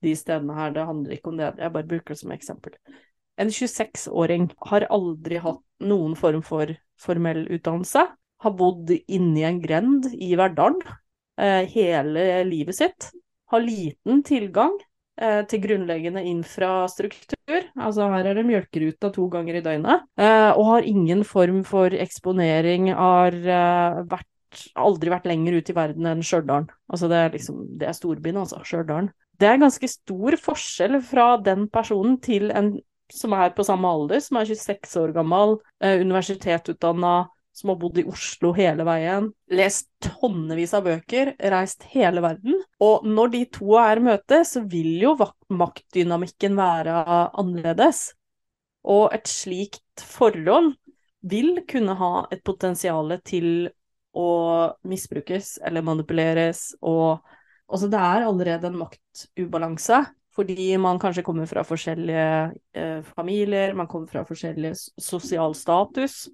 de 0.00 0.16
stedene 0.16 0.56
her, 0.56 0.74
det 0.76 0.88
handler 0.88 1.16
ikke 1.16 1.32
om 1.32 1.40
det, 1.40 1.54
jeg 1.60 1.74
bare 1.74 1.88
bruker 1.88 2.14
det 2.14 2.20
som 2.22 2.34
eksempel. 2.36 2.76
En 3.40 3.52
26-åring 3.52 4.50
har 4.68 4.88
aldri 4.92 5.40
hatt 5.40 5.60
noen 5.84 6.16
form 6.16 6.44
for 6.44 6.72
formell 7.00 7.46
utdannelse, 7.48 8.04
har 8.40 8.56
bodd 8.56 8.92
inni 9.08 9.44
en 9.44 9.60
grend 9.60 10.08
i 10.16 10.32
Verdalen 10.40 10.80
eh, 11.40 11.64
hele 11.72 12.44
livet 12.48 12.76
sitt, 12.76 13.10
har 13.52 13.64
liten 13.64 14.22
tilgang 14.24 14.76
Eh, 15.20 15.42
til 15.44 15.60
grunnleggende 15.60 16.22
infrastruktur. 16.24 17.39
Altså 17.78 18.08
her 18.12 18.28
er 18.30 18.38
det 18.38 18.46
mjølkeruta 18.48 19.10
to 19.14 19.28
ganger 19.32 19.58
i 19.58 19.62
døgnet. 19.64 20.04
Eh, 20.20 20.50
og 20.50 20.66
har 20.68 20.88
ingen 20.88 21.24
form 21.26 21.62
for 21.68 21.94
eksponering, 21.94 22.90
har 22.96 23.36
eh, 23.36 24.02
vært, 24.10 24.28
aldri 24.78 25.12
vært 25.12 25.28
lenger 25.30 25.58
ut 25.58 25.72
i 25.72 25.76
verden 25.76 26.10
enn 26.10 26.22
Stjørdal. 26.26 26.68
Altså 26.90 27.10
det 27.10 27.18
er 27.18 27.34
liksom, 27.34 27.64
det 27.80 27.90
er 27.90 27.96
storbyen, 27.96 28.40
altså. 28.42 28.62
Stjørdal. 28.66 29.10
Det 29.40 29.48
er 29.48 29.60
ganske 29.62 29.88
stor 29.88 30.36
forskjell 30.36 31.00
fra 31.06 31.32
den 31.40 31.68
personen 31.72 32.18
til 32.22 32.50
en 32.52 32.76
som 33.10 33.32
er 33.34 33.50
på 33.50 33.64
samme 33.66 33.90
alder, 33.90 34.20
som 34.22 34.36
er 34.38 34.46
26 34.46 35.00
år 35.00 35.10
gammel, 35.16 35.56
universitetutdanna, 35.82 37.24
som 37.60 37.72
har 37.72 37.78
bodd 37.80 38.00
i 38.00 38.06
Oslo 38.08 38.52
hele 38.56 38.84
veien, 38.88 39.28
lest 39.52 39.90
tonnevis 40.04 40.72
av 40.76 40.86
bøker, 40.88 41.34
reist 41.52 41.84
hele 41.92 42.22
verden. 42.24 42.56
Og 42.82 43.04
når 43.06 43.34
de 43.34 43.42
to 43.58 43.74
er 43.80 44.00
i 44.00 44.06
møte, 44.08 44.42
så 44.48 44.64
vil 44.64 44.94
jo 45.02 45.14
maktdynamikken 45.52 46.56
være 46.58 47.02
annerledes. 47.38 48.10
Og 48.88 49.10
et 49.14 49.28
slikt 49.28 50.04
forhold 50.04 50.72
vil 51.30 51.60
kunne 51.68 51.98
ha 52.00 52.14
et 52.32 52.40
potensial 52.46 53.12
til 53.28 53.68
å 54.16 54.30
misbrukes 54.88 55.58
eller 55.62 55.84
manipuleres, 55.86 56.72
og 56.80 57.20
Altså, 57.70 57.86
det 57.86 58.00
er 58.02 58.24
allerede 58.26 58.66
en 58.66 58.80
maktubalanse 58.80 60.00
fordi 60.40 60.76
man 60.80 60.98
kanskje 61.00 61.24
kommer 61.26 61.48
fra 61.48 61.64
forskjellige 61.66 62.28
eh, 62.74 63.00
familier, 63.16 63.74
man 63.76 63.88
kommer 63.90 64.08
fra 64.08 64.24
forskjellig 64.24 64.72
sosial 64.96 65.52
status. 65.54 66.30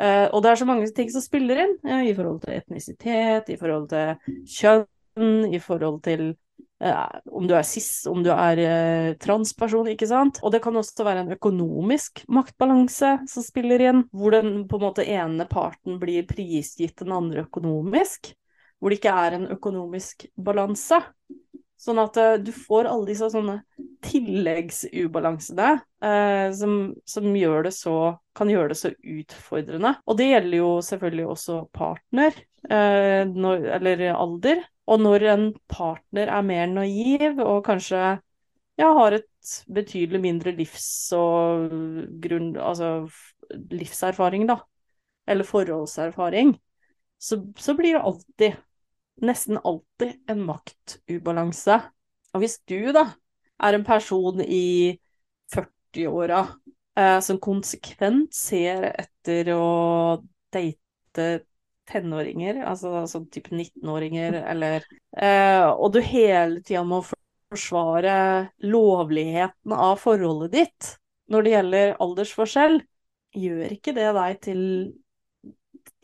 Eh, 0.00 0.28
og 0.30 0.42
det 0.44 0.52
er 0.52 0.60
så 0.60 0.68
mange 0.68 0.86
ting 0.94 1.10
som 1.10 1.24
spiller 1.24 1.64
inn, 1.64 1.74
eh, 1.82 2.04
i 2.12 2.14
forhold 2.14 2.44
til 2.44 2.54
etnisitet, 2.60 3.50
i 3.50 3.58
forhold 3.58 3.88
til 3.90 4.38
kjønn, 4.54 5.50
i 5.50 5.58
forhold 5.58 5.98
til 6.06 6.24
eh, 6.30 7.18
om 7.26 7.50
du 7.50 7.56
er 7.58 7.66
cis, 7.66 8.06
om 8.06 8.22
du 8.22 8.30
er 8.36 8.62
eh, 8.62 9.10
transperson, 9.18 9.90
ikke 9.90 10.08
sant. 10.08 10.38
Og 10.46 10.54
det 10.54 10.62
kan 10.62 10.78
også 10.78 11.06
være 11.06 11.26
en 11.26 11.34
økonomisk 11.34 12.22
maktbalanse 12.30 13.16
som 13.34 13.46
spiller 13.46 13.82
inn, 13.90 14.04
hvor 14.14 14.38
den 14.38 14.62
på 14.70 14.78
en 14.78 14.86
måte 14.86 15.08
ene 15.10 15.48
parten 15.50 15.98
blir 15.98 16.28
prisgitt 16.30 17.02
den 17.02 17.16
andre 17.18 17.48
økonomisk. 17.48 18.30
Hvor 18.78 18.94
det 18.94 19.02
ikke 19.02 19.18
er 19.26 19.34
en 19.36 19.50
økonomisk 19.52 20.30
balanse. 20.38 21.02
Sånn 21.80 22.00
at 22.02 22.18
uh, 22.20 22.34
du 22.36 22.50
får 22.52 22.88
alle 22.90 23.08
disse 23.08 23.30
sånne 23.32 23.60
tilleggsubalansene 24.04 25.70
uh, 25.80 26.48
som, 26.56 26.74
som 27.08 27.28
gjør 27.36 27.70
så, 27.72 27.96
kan 28.36 28.52
gjøre 28.52 28.74
det 28.74 28.80
så 28.80 28.92
utfordrende. 28.92 29.94
Og 30.04 30.18
det 30.20 30.28
gjelder 30.28 30.60
jo 30.60 30.70
selvfølgelig 30.84 31.26
også 31.32 31.60
partner, 31.76 32.36
uh, 32.68 33.22
når, 33.32 33.64
eller 33.78 34.04
alder. 34.12 34.64
Og 34.90 35.00
når 35.00 35.26
en 35.32 35.46
partner 35.70 36.32
er 36.34 36.44
mer 36.44 36.68
naiv 36.68 37.40
og 37.40 37.62
kanskje 37.68 38.18
ja, 38.80 38.88
har 38.96 39.16
et 39.16 39.52
betydelig 39.72 40.20
mindre 40.22 40.56
livs- 40.56 41.12
og 41.16 41.70
grunn... 42.22 42.54
Altså 42.60 43.08
livserfaring, 43.50 44.44
da. 44.46 44.60
Eller 45.26 45.48
forholdserfaring. 45.48 46.52
Så, 47.18 47.40
så 47.58 47.74
blir 47.74 47.96
det 47.96 48.02
alltid 48.06 48.60
nesten 49.24 49.60
alltid 49.64 50.18
en 50.30 50.42
maktubalanse. 50.46 51.78
Og 52.34 52.44
hvis 52.44 52.58
du 52.70 52.92
da 52.94 53.06
er 53.60 53.76
en 53.76 53.86
person 53.86 54.40
i 54.44 54.96
40-åra 55.52 56.44
eh, 56.98 57.18
som 57.24 57.40
konsekvent 57.42 58.34
ser 58.36 58.90
etter 58.92 59.52
å 59.54 60.20
date 60.54 61.30
tenåringer, 61.90 62.62
altså 62.70 63.04
sånn 63.10 63.26
type 63.34 63.50
19-åringer, 63.54 64.38
eller 64.52 64.86
eh, 65.16 65.66
Og 65.66 65.90
du 65.96 66.00
hele 66.04 66.62
tida 66.62 66.84
må 66.86 67.02
forsvare 67.50 68.14
lovligheten 68.62 69.74
av 69.74 69.98
forholdet 69.98 70.54
ditt 70.54 70.94
når 71.30 71.46
det 71.46 71.54
gjelder 71.54 71.92
aldersforskjell, 72.02 72.80
gjør 73.38 73.74
ikke 73.74 73.94
det 73.94 74.08
deg 74.16 74.38
til 74.46 74.62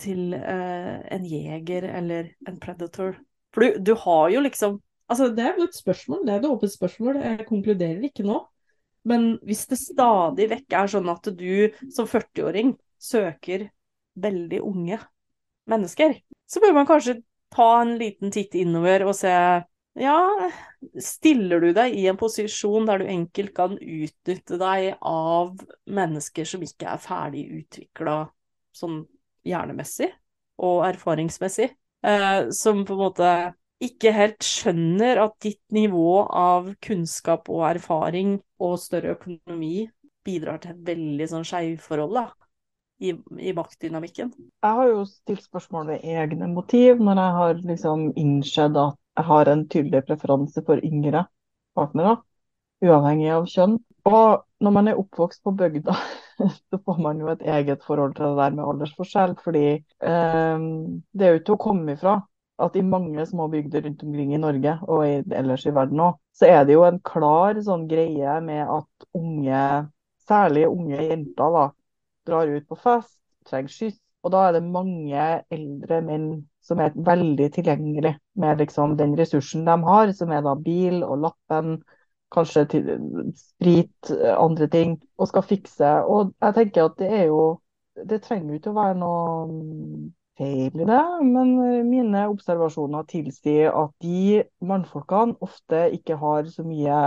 til 0.03 0.35
eh, 0.37 0.99
en 1.15 1.25
jeger 1.27 1.89
eller 1.89 2.33
en 2.49 2.59
predator? 2.63 3.17
For 3.55 3.65
du, 3.65 3.79
du, 3.93 3.95
har 4.07 4.29
jo 4.35 4.45
liksom 4.49 4.83
Altså, 5.07 5.29
det 5.31 5.45
er 5.47 5.55
jo 5.55 5.69
et 5.69 5.77
spørsmål, 5.77 6.25
det 6.27 6.33
er 6.35 6.41
et 6.41 6.49
åpent 6.51 6.73
spørsmål, 6.73 7.21
jeg 7.23 7.45
konkluderer 7.47 8.01
ikke 8.09 8.25
nå. 8.27 8.41
Men 9.07 9.37
hvis 9.47 9.61
det 9.71 9.79
stadig 9.79 10.49
vekk 10.51 10.75
er 10.75 10.91
sånn 10.91 11.07
at 11.13 11.29
du 11.39 11.69
som 11.95 12.09
40-åring 12.11 12.73
søker 12.99 13.69
veldig 14.19 14.59
unge 14.67 14.99
mennesker, 15.71 16.17
så 16.51 16.63
bør 16.65 16.75
man 16.81 16.89
kanskje 16.91 17.21
ta 17.55 17.69
en 17.85 17.95
liten 18.01 18.35
titt 18.35 18.59
innover 18.59 19.07
og 19.07 19.15
se 19.15 19.31
ja, 19.97 20.17
stiller 21.01 21.63
du 21.63 21.71
deg 21.77 21.95
i 21.97 22.05
en 22.11 22.19
posisjon 22.21 22.89
der 22.89 23.01
du 23.01 23.09
enkelt 23.09 23.55
kan 23.57 23.77
utnytte 23.79 24.59
deg 24.61 24.97
av 25.01 25.55
mennesker 25.87 26.49
som 26.49 26.65
ikke 26.67 26.91
er 26.93 27.01
ferdig 27.01 27.47
utvikla 27.63 28.25
sånn 28.77 29.05
hjernemessig 29.47 30.11
og 30.67 30.87
erfaringsmessig, 30.89 31.71
eh, 32.07 32.41
som 32.55 32.85
på 32.87 32.97
en 32.97 33.03
måte 33.05 33.31
ikke 33.83 34.13
helt 34.17 34.45
skjønner 34.45 35.21
at 35.27 35.37
ditt 35.45 35.61
nivå 35.75 36.23
av 36.33 36.71
kunnskap 36.85 37.51
og 37.53 37.67
erfaring 37.75 38.39
og 38.63 38.79
større 38.81 39.17
økonomi 39.19 39.87
bidrar 40.27 40.63
til 40.63 40.73
et 40.73 40.85
veldig 40.89 41.29
sånn 41.31 41.47
skeivforhold 41.47 42.23
i, 43.05 43.13
i 43.13 43.53
maktdynamikken. 43.57 44.33
Jeg 44.65 44.79
har 44.79 44.89
jo 44.89 45.05
stilt 45.09 45.45
spørsmål 45.45 45.91
ved 45.93 46.07
egne 46.09 46.49
motiv 46.51 47.03
når 47.05 47.21
jeg 47.21 47.37
har 47.41 47.61
liksom 47.73 48.07
innsett 48.17 48.81
at 48.81 48.97
jeg 49.17 49.29
har 49.31 49.51
en 49.53 49.67
tydelig 49.73 50.03
preferanse 50.09 50.63
for 50.65 50.81
yngre 50.85 51.27
partnere, 51.77 52.17
uavhengig 52.85 53.31
av 53.33 53.47
kjønn. 53.53 53.79
Og 54.09 54.43
når 54.65 54.75
man 54.77 54.91
er 54.91 55.01
oppvokst 55.01 55.43
på 55.45 55.53
bygda, 55.57 55.97
så 56.71 56.79
får 56.85 57.03
man 57.03 57.21
jo 57.21 57.31
et 57.33 57.43
eget 57.43 57.85
forhold 57.87 58.17
til 58.17 58.31
det 58.31 58.39
der 58.41 58.57
med 58.57 58.65
aldersforskjell. 58.69 59.37
Fordi 59.45 59.67
eh, 59.77 60.67
det 61.13 61.27
er 61.27 61.35
jo 61.35 61.43
ikke 61.43 61.57
å 61.57 61.65
komme 61.69 61.97
ifra 61.97 62.19
at 62.63 62.77
i 62.77 62.85
mange 62.85 63.27
små 63.29 63.49
bygder 63.53 63.85
rundt 63.85 64.03
omkring 64.03 64.33
i 64.35 64.41
Norge, 64.41 64.79
og 64.89 65.03
i, 65.05 65.17
ellers 65.37 65.67
i 65.69 65.75
verden 65.77 66.01
òg, 66.01 66.17
så 66.37 66.49
er 66.49 66.65
det 66.65 66.77
jo 66.77 66.87
en 66.87 67.01
klar 67.05 67.59
sånn 67.65 67.85
greie 67.91 68.39
med 68.45 68.63
at 68.65 69.09
unge, 69.17 69.65
særlig 70.29 70.65
unge 70.71 71.03
jenter, 71.03 71.53
da, 71.59 71.67
drar 72.27 72.53
ut 72.55 72.67
på 72.69 72.79
fest, 72.81 73.19
trenger 73.49 73.73
skyss. 73.73 73.99
Og 74.27 74.33
da 74.35 74.47
er 74.49 74.57
det 74.57 74.65
mange 74.65 75.27
eldre 75.55 76.01
menn 76.03 76.31
som 76.65 76.81
er 76.83 76.97
veldig 77.07 77.47
tilgjengelig 77.55 78.17
med 78.43 78.63
liksom 78.65 78.97
den 78.99 79.13
ressursen 79.19 79.69
de 79.69 79.77
har, 79.87 80.11
som 80.19 80.33
er 80.35 80.43
da 80.43 80.57
bil 80.59 81.05
og 81.07 81.21
lappen 81.29 81.77
kanskje 82.37 82.65
til 82.75 82.91
sprit, 83.39 84.11
andre 84.37 84.69
ting, 84.73 84.97
og 85.19 85.31
skal 85.31 85.47
fikse. 85.47 85.93
Og 86.05 86.33
jeg 86.43 86.55
tenker 86.61 86.89
at 86.91 86.99
det 87.03 87.13
er 87.23 87.25
jo 87.33 87.45
Det 87.97 88.19
trenger 88.23 88.51
jo 88.53 88.57
ikke 88.59 88.71
å 88.75 88.77
være 88.77 88.97
noe 89.01 90.09
feil 90.37 90.83
i 90.83 90.87
det, 90.91 90.99
men 91.25 91.53
mine 91.89 92.27
observasjoner 92.29 93.07
tilsier 93.09 93.71
at 93.73 93.95
de 94.05 94.43
mannfolkene 94.61 95.39
ofte 95.47 95.87
ikke 95.97 96.19
har 96.21 96.51
så 96.53 96.65
mye 96.69 96.99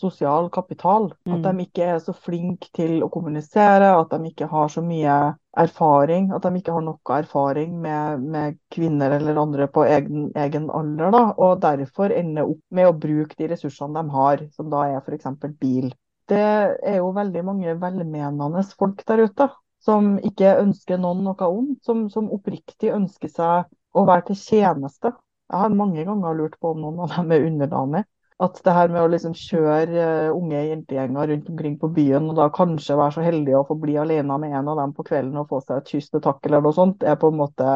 sosial 0.00 0.48
kapital. 0.54 1.10
At 1.28 1.40
Mm. 1.40 1.44
de 1.44 1.64
ikke 1.66 1.84
er 1.94 1.98
så 2.02 2.14
flinke 2.16 2.70
til 2.76 3.02
å 3.04 3.10
kommunisere, 3.12 3.90
at 4.00 4.10
de 4.14 4.30
ikke 4.30 4.48
har 4.50 4.68
så 4.72 4.82
mye 4.82 5.16
erfaring. 5.64 6.30
At 6.34 6.42
de 6.48 6.52
ikke 6.60 6.72
har 6.72 6.84
noe 6.86 7.16
erfaring 7.18 7.74
med, 7.82 8.20
med 8.36 8.58
kvinner 8.74 9.16
eller 9.18 9.40
andre 9.42 9.68
på 9.68 9.84
egen, 9.86 10.30
egen 10.34 10.68
alder. 10.70 11.10
Da, 11.14 11.24
og 11.38 11.60
derfor 11.64 12.12
ender 12.16 12.48
opp 12.50 12.62
med 12.70 12.88
å 12.90 12.96
bruke 13.06 13.36
de 13.38 13.48
ressursene 13.54 14.02
de 14.02 14.16
har, 14.16 14.46
som 14.56 14.70
da 14.72 14.84
er 14.88 15.00
f.eks. 15.04 15.26
bil. 15.60 15.90
Det 16.30 16.38
er 16.86 16.96
jo 17.00 17.10
veldig 17.12 17.42
mange 17.44 17.74
velmenende 17.82 18.62
folk 18.78 19.02
der 19.08 19.24
ute 19.26 19.48
som 19.82 20.18
ikke 20.28 20.52
ønsker 20.60 20.98
noen 21.00 21.24
noe 21.24 21.46
ondt, 21.48 21.80
som, 21.84 22.04
som 22.12 22.28
oppriktig 22.30 22.92
ønsker 22.94 23.28
seg 23.32 23.70
å 23.96 24.04
være 24.06 24.28
til 24.30 24.36
tjeneste. 24.38 25.12
Jeg 25.50 25.58
har 25.64 25.72
mange 25.74 26.04
ganger 26.06 26.36
lurt 26.38 26.58
på 26.62 26.70
om 26.74 26.82
noen 26.84 27.00
av 27.06 27.14
dem 27.16 27.32
er 27.34 27.46
underdanig. 27.48 28.04
At 28.40 28.56
det 28.64 28.72
her 28.72 28.88
med 28.88 29.02
å 29.04 29.08
liksom 29.12 29.34
kjøre 29.36 30.00
eh, 30.00 30.30
unge 30.32 30.60
jentegjenger 30.70 31.28
rundt 31.30 31.48
omkring 31.52 31.74
på 31.80 31.90
byen, 31.92 32.30
og 32.32 32.38
da 32.38 32.46
kanskje 32.56 32.96
være 32.96 33.12
så 33.18 33.24
heldig 33.24 33.56
å 33.58 33.66
få 33.68 33.76
bli 33.82 33.98
alene 34.00 34.38
med 34.40 34.54
en 34.56 34.70
av 34.72 34.78
dem 34.80 34.94
på 34.96 35.04
kvelden 35.10 35.36
og 35.42 35.50
få 35.50 35.60
seg 35.60 35.80
et 35.82 35.90
kyss 35.92 36.08
til 36.14 36.22
takk 36.24 36.46
eller 36.48 36.62
noe 36.64 36.72
sånt, 36.76 37.04
er 37.04 37.18
på 37.20 37.28
en 37.28 37.36
måte 37.40 37.74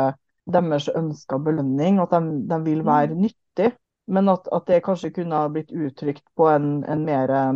deres 0.57 0.89
ønska 0.97 1.37
belønning. 1.45 2.01
At 2.01 2.15
de, 2.17 2.21
de 2.49 2.59
vil 2.65 2.81
være 2.87 3.17
nyttig. 3.19 3.75
Men 4.09 4.29
at, 4.33 4.49
at 4.53 4.67
det 4.69 4.83
kanskje 4.85 5.13
kunne 5.17 5.37
ha 5.43 5.51
blitt 5.53 5.73
uttrykt 5.73 6.25
på 6.37 6.49
en, 6.53 6.71
en 6.89 7.05
mer 7.09 7.33
eh, 7.33 7.53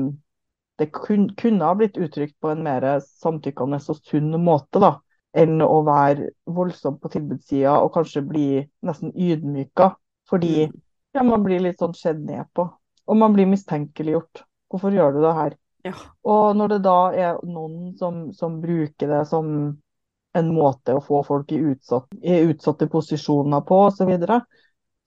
Det 0.78 0.92
kun, 0.94 1.28
kunne 1.34 1.64
ha 1.64 1.74
blitt 1.74 1.96
uttrykt 1.98 2.36
på 2.40 2.52
en 2.52 2.62
mer 2.62 2.84
samtykkende 3.02 3.80
og 3.88 3.98
sunn 4.06 4.36
måte, 4.44 4.78
da. 4.84 4.92
Enn 5.36 5.62
å 5.64 5.80
være 5.86 6.28
voldsom 6.46 7.00
på 7.02 7.10
tilbudssida 7.12 7.74
og 7.82 7.92
kanskje 7.96 8.22
bli 8.26 8.44
nesten 8.86 9.10
ydmyka. 9.16 9.94
Fordi 10.30 10.68
Mm. 10.68 10.76
ja, 11.16 11.22
man 11.22 11.42
blir 11.42 11.60
litt 11.64 11.80
sånn 11.82 11.96
skjedd 11.96 12.20
ned 12.28 12.46
på. 12.54 12.68
Og 13.08 13.16
man 13.16 13.34
blir 13.34 13.48
mistenkeliggjort. 13.48 14.44
Hvorfor 14.68 14.92
gjør 14.92 15.16
du 15.16 15.22
det 15.24 15.34
her? 15.38 15.56
Ja. 15.88 15.94
Og 16.28 16.56
når 16.58 16.74
det 16.74 16.78
da 16.84 16.98
er 17.16 17.42
noen 17.48 17.92
som, 17.96 18.28
som 18.36 18.58
bruker 18.60 19.08
det 19.08 19.22
som 19.30 19.52
en 20.36 20.48
måte 20.54 20.94
å 20.94 21.02
få 21.02 21.22
folk 21.26 21.52
i, 21.54 21.60
utsatt, 21.72 22.08
i 22.20 22.42
utsatte 22.50 22.88
posisjoner 22.92 23.64
på, 23.66 23.80
osv., 23.88 24.02
så, 24.02 24.08
videre, 24.10 24.40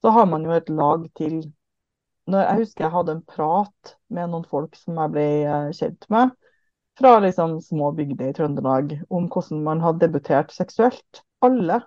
så 0.01 0.13
har 0.15 0.29
man 0.31 0.48
jo 0.48 0.55
et 0.55 0.72
lag 0.74 1.05
til. 1.17 1.41
Når, 2.31 2.46
jeg 2.48 2.63
husker 2.63 2.88
jeg 2.88 2.96
hadde 2.96 3.17
en 3.17 3.25
prat 3.27 3.96
med 4.13 4.31
noen 4.31 4.48
folk 4.50 4.77
som 4.79 4.98
jeg 5.01 5.13
ble 5.13 5.27
eh, 5.46 5.70
kjent 5.77 6.10
med, 6.13 6.34
fra 7.00 7.15
liksom 7.24 7.60
små 7.63 7.91
bygder 7.98 8.31
i 8.31 8.36
Trøndelag, 8.38 8.98
om 9.10 9.29
hvordan 9.31 9.63
man 9.65 9.81
hadde 9.84 10.05
debutert 10.05 10.53
seksuelt. 10.53 11.24
Alle 11.46 11.81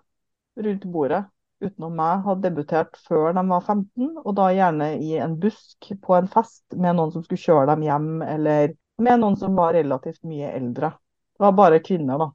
rundt 0.58 0.86
bordet 0.90 1.24
utenom 1.64 1.94
meg 1.98 2.24
hadde 2.26 2.44
debutert 2.48 2.96
før 3.08 3.32
de 3.36 3.44
var 3.48 3.62
15, 3.64 4.10
og 4.24 4.34
da 4.38 4.48
gjerne 4.54 4.88
i 5.02 5.14
en 5.24 5.36
busk 5.42 5.90
på 6.02 6.16
en 6.18 6.28
fest 6.30 6.64
med 6.76 6.96
noen 6.98 7.12
som 7.14 7.24
skulle 7.24 7.42
kjøre 7.42 7.68
dem 7.72 7.84
hjem, 7.86 8.10
eller 8.22 8.74
med 9.02 9.20
noen 9.22 9.38
som 9.40 9.56
var 9.58 9.74
relativt 9.74 10.22
mye 10.28 10.52
eldre. 10.54 10.92
Det 11.34 11.42
var 11.46 11.56
bare 11.58 11.82
kvinner, 11.82 12.20
da. 12.20 12.30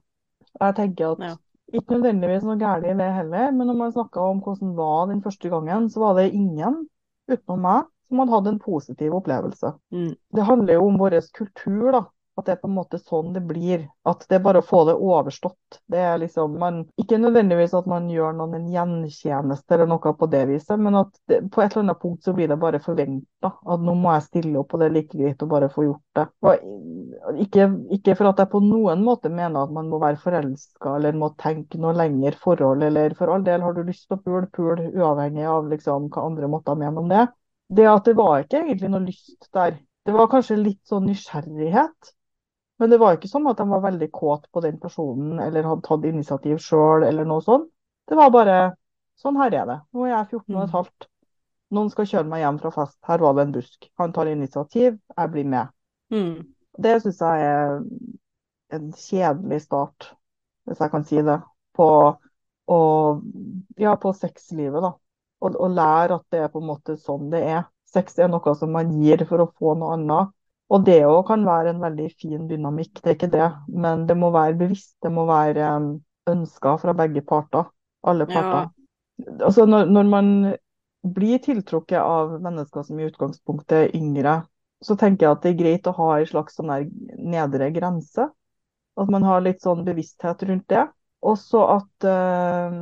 Jeg 0.60 0.76
tenker 0.76 1.12
at 1.14 1.24
Ja. 1.24 1.36
ikke 1.72 1.96
nødvendigvis 1.96 2.44
noe 2.44 2.58
galt 2.60 2.84
i 2.84 2.94
det 2.98 3.12
heller, 3.14 3.52
men 3.52 3.66
når 3.66 3.76
man 3.78 3.92
snakka 3.92 4.20
om 4.20 4.42
hvordan 4.44 4.76
var 4.76 5.06
den 5.08 5.22
første 5.22 5.48
gangen, 5.48 5.88
så 5.88 6.00
var 6.00 6.14
det 6.18 6.32
ingen 6.34 6.86
utenom 7.30 7.60
meg 7.62 7.86
som 8.08 8.18
hadde 8.18 8.34
hatt 8.34 8.46
en 8.50 8.58
positiv 8.58 9.14
opplevelse. 9.14 9.72
Mm. 9.94 10.16
Det 10.34 10.44
handler 10.44 10.74
jo 10.74 10.86
om 10.88 10.98
vår 10.98 11.20
kultur, 11.32 11.92
da. 11.92 12.04
At 12.40 12.48
det 12.48 12.54
er 12.56 12.60
på 12.62 12.70
en 12.70 12.76
måte 12.78 12.98
sånn 13.00 13.34
det 13.34 13.42
blir. 13.44 13.84
At 14.08 14.24
det 14.28 14.38
er 14.38 14.44
bare 14.44 14.62
å 14.62 14.66
få 14.66 14.82
det 14.88 14.96
overstått. 14.96 15.80
Det 15.90 16.00
er 16.00 16.18
liksom, 16.22 16.56
man, 16.60 16.82
Ikke 17.00 17.18
nødvendigvis 17.20 17.74
at 17.76 17.88
man 17.90 18.08
gjør 18.10 18.34
noen 18.38 18.56
en 18.56 18.70
gjentjeneste 18.72 19.76
eller 19.76 19.90
noe 19.90 20.14
på 20.16 20.28
det 20.32 20.42
viset, 20.50 20.80
men 20.80 20.96
at 21.02 21.12
det, 21.28 21.42
på 21.52 21.62
et 21.62 21.74
eller 21.74 21.84
annet 21.84 22.00
punkt 22.02 22.24
så 22.24 22.34
blir 22.36 22.48
det 22.50 22.58
bare 22.60 22.80
forventa 22.82 23.52
at 23.52 23.84
nå 23.84 23.94
må 23.98 24.14
jeg 24.16 24.26
stille 24.28 24.60
opp, 24.60 24.74
og 24.74 24.82
det 24.82 24.88
er 24.88 24.96
like 24.96 25.18
greit 25.20 25.44
å 25.44 25.50
bare 25.50 25.70
få 25.72 25.86
gjort 25.86 26.18
det. 26.18 26.26
Og 26.46 27.36
ikke, 27.44 27.68
ikke 27.98 28.16
for 28.18 28.30
at 28.30 28.40
jeg 28.42 28.52
på 28.52 28.62
noen 28.64 29.04
måte 29.04 29.32
mener 29.32 29.64
at 29.64 29.74
man 29.74 29.90
må 29.92 30.00
være 30.02 30.20
forelska 30.22 30.96
eller 30.96 31.18
må 31.18 31.32
tenke 31.40 31.80
noe 31.80 31.94
lenger 31.96 32.38
forhold, 32.40 32.86
eller 32.88 33.14
for 33.18 33.34
all 33.34 33.44
del 33.46 33.64
har 33.64 33.76
du 33.76 33.84
lyst 33.84 34.08
til 34.08 34.18
å 34.18 34.22
pule, 34.24 34.46
pul, 34.56 34.80
uavhengig 34.96 35.46
av 35.50 35.68
liksom 35.70 36.08
hva 36.12 36.26
andre 36.30 36.50
måtte 36.50 36.78
mene 36.78 37.04
om 37.04 37.12
det. 37.12 37.26
Det 37.70 37.86
at 37.86 38.08
det 38.08 38.16
var 38.18 38.42
ikke 38.42 38.64
egentlig 38.64 38.90
noe 38.90 39.04
lyst 39.04 39.50
der. 39.54 39.76
Det 40.06 40.14
var 40.16 40.30
kanskje 40.32 40.56
litt 40.58 40.80
sånn 40.88 41.06
nysgjerrighet. 41.06 42.14
Men 42.80 42.92
det 42.92 42.98
var 43.00 43.16
ikke 43.16 43.28
sånn 43.28 43.48
at 43.50 43.58
de 43.60 43.66
var 43.68 43.82
veldig 43.84 44.08
kåt 44.14 44.46
på 44.52 44.62
den 44.64 44.78
personen 44.80 45.40
eller 45.44 45.66
hadde 45.68 45.84
tatt 45.84 46.06
initiativ 46.08 46.62
sjøl 46.64 47.04
eller 47.04 47.28
noe 47.28 47.44
sånt. 47.44 47.68
Det 48.08 48.16
var 48.16 48.32
bare 48.32 48.54
sånn 49.20 49.36
her 49.36 49.52
er 49.52 49.66
det. 49.68 49.76
Nå 49.92 50.06
er 50.06 50.14
jeg 50.14 50.30
14 50.38 50.56
og 50.56 50.62
et 50.62 50.76
halvt. 50.78 51.08
Noen 51.76 51.90
skal 51.92 52.08
kjøre 52.08 52.30
meg 52.30 52.40
hjem 52.42 52.62
fra 52.62 52.72
fest. 52.74 52.96
Her 53.06 53.20
var 53.22 53.36
det 53.36 53.44
en 53.44 53.52
busk. 53.58 53.90
Han 54.00 54.14
tar 54.16 54.30
initiativ, 54.32 54.96
jeg 54.96 55.32
blir 55.34 55.46
med. 55.52 55.70
Mm. 56.10 56.32
Det 56.80 56.96
syns 57.04 57.20
jeg 57.20 57.44
er 57.50 57.76
en 58.74 58.88
kjedelig 58.96 59.60
start, 59.66 60.08
hvis 60.66 60.80
jeg 60.80 60.92
kan 60.94 61.06
si 61.06 61.22
det, 61.26 61.36
på, 61.76 61.86
og, 62.72 63.22
ja, 63.78 63.94
på 64.00 64.14
sexlivet. 64.16 64.80
da. 64.82 64.94
Å 65.40 65.70
lære 65.72 66.16
at 66.16 66.26
det 66.32 66.42
er 66.46 66.50
på 66.52 66.64
en 66.64 66.70
måte 66.72 66.96
sånn 67.00 67.30
det 67.32 67.44
er. 67.44 67.64
Sex 67.90 68.18
er 68.18 68.30
noe 68.30 68.54
som 68.58 68.72
man 68.72 68.92
gir 69.02 69.24
for 69.28 69.44
å 69.44 69.50
få 69.58 69.76
noe 69.78 69.96
annet. 69.96 70.34
Og 70.70 70.84
det 70.86 71.00
òg 71.06 71.24
kan 71.26 71.42
være 71.46 71.72
en 71.74 71.80
veldig 71.82 72.08
fin 72.20 72.46
dynamikk, 72.50 73.00
det 73.02 73.10
er 73.10 73.16
ikke 73.18 73.30
det. 73.32 73.48
Men 73.84 74.04
det 74.06 74.16
må 74.18 74.30
være 74.34 74.58
bevisst, 74.60 74.94
det 75.02 75.10
må 75.12 75.24
være 75.26 75.66
um, 75.76 75.88
ønska 76.30 76.76
fra 76.82 76.94
begge 76.94 77.22
parter. 77.26 77.66
Alle 78.06 78.26
Ja. 78.28 78.34
parter. 78.34 78.70
Altså 79.44 79.66
når, 79.66 79.90
når 79.90 80.02
man 80.08 80.28
blir 81.02 81.38
tiltrukket 81.42 81.98
av 82.00 82.36
mennesker 82.42 82.84
som 82.86 83.00
i 83.00 83.08
utgangspunktet 83.08 83.76
er 83.78 83.96
yngre, 83.98 84.36
så 84.82 84.96
tenker 84.96 85.26
jeg 85.26 85.36
at 85.36 85.42
det 85.44 85.50
er 85.50 85.58
greit 85.58 85.88
å 85.90 85.96
ha 85.96 86.08
en 86.18 86.28
slags 86.30 86.56
sånn 86.56 86.70
der 86.72 86.86
nedre 87.18 87.68
grense. 87.74 88.30
At 89.00 89.10
man 89.12 89.24
har 89.26 89.42
litt 89.44 89.60
sånn 89.64 89.84
bevissthet 89.84 90.42
rundt 90.48 90.68
det. 90.72 90.86
Og 91.20 91.36
så 91.36 91.64
at 91.76 92.06
eh, 92.08 92.78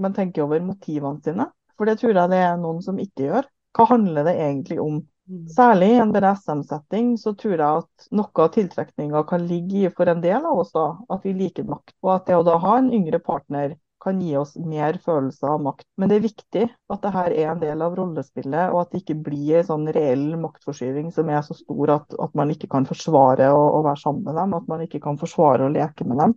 man 0.00 0.16
tenker 0.16 0.46
over 0.46 0.62
motivene 0.64 1.20
sine. 1.24 1.50
For 1.76 1.88
det 1.88 1.98
tror 2.00 2.14
jeg 2.14 2.32
det 2.32 2.40
er 2.40 2.56
noen 2.60 2.80
som 2.84 2.98
ikke 3.02 3.28
gjør. 3.28 3.48
Hva 3.76 3.88
handler 3.92 4.24
det 4.30 4.36
egentlig 4.40 4.78
om? 4.80 5.02
Mm. 5.26 5.46
Særlig 5.50 5.88
i 5.90 5.98
en 5.98 6.12
BDSM-setting 6.14 7.16
så 7.18 7.32
tror 7.34 7.56
jeg 7.56 7.80
at 7.80 8.06
noe 8.14 8.44
av 8.44 8.52
tiltrekninga 8.54 9.24
kan 9.26 9.46
ligge 9.48 9.80
i 9.80 9.90
for 9.90 10.06
en 10.10 10.22
del 10.22 10.44
av 10.46 10.60
oss 10.62 10.70
da, 10.74 10.86
at 11.10 11.26
vi 11.26 11.34
liker 11.34 11.66
makt. 11.66 11.96
Og 12.04 12.12
at 12.14 12.28
det 12.28 12.38
å 12.38 12.44
da 12.46 12.54
ha 12.62 12.76
en 12.78 12.92
yngre 12.94 13.18
partner 13.24 13.74
kan 14.06 14.20
gi 14.22 14.36
oss 14.38 14.54
mer 14.62 15.00
følelse 15.02 15.48
av 15.50 15.64
makt. 15.64 15.86
Men 15.98 16.10
det 16.10 16.18
er 16.18 16.26
viktig 16.28 16.64
at 16.94 17.02
det 17.02 17.12
her 17.16 17.34
er 17.34 17.48
en 17.50 17.62
del 17.62 17.82
av 17.82 17.96
rollespillet, 17.98 18.70
og 18.70 18.84
at 18.84 18.92
det 18.92 19.00
ikke 19.02 19.18
blir 19.26 19.60
en 19.60 19.68
sånn 19.70 19.88
reell 19.96 20.28
maktforskyving 20.38 21.10
som 21.14 21.32
er 21.32 21.42
så 21.42 21.56
stor 21.58 21.96
at, 21.96 22.14
at 22.22 22.36
man 22.38 22.52
ikke 22.54 22.70
kan 22.70 22.86
forsvare 22.86 23.50
å, 23.50 23.64
å 23.80 23.82
være 23.88 24.02
sammen 24.04 24.28
med 24.28 24.38
dem, 24.38 24.54
at 24.60 24.68
man 24.70 24.84
ikke 24.86 25.02
kan 25.02 25.18
forsvare 25.18 25.66
å 25.66 25.72
leke 25.74 26.06
med 26.06 26.22
dem. 26.22 26.36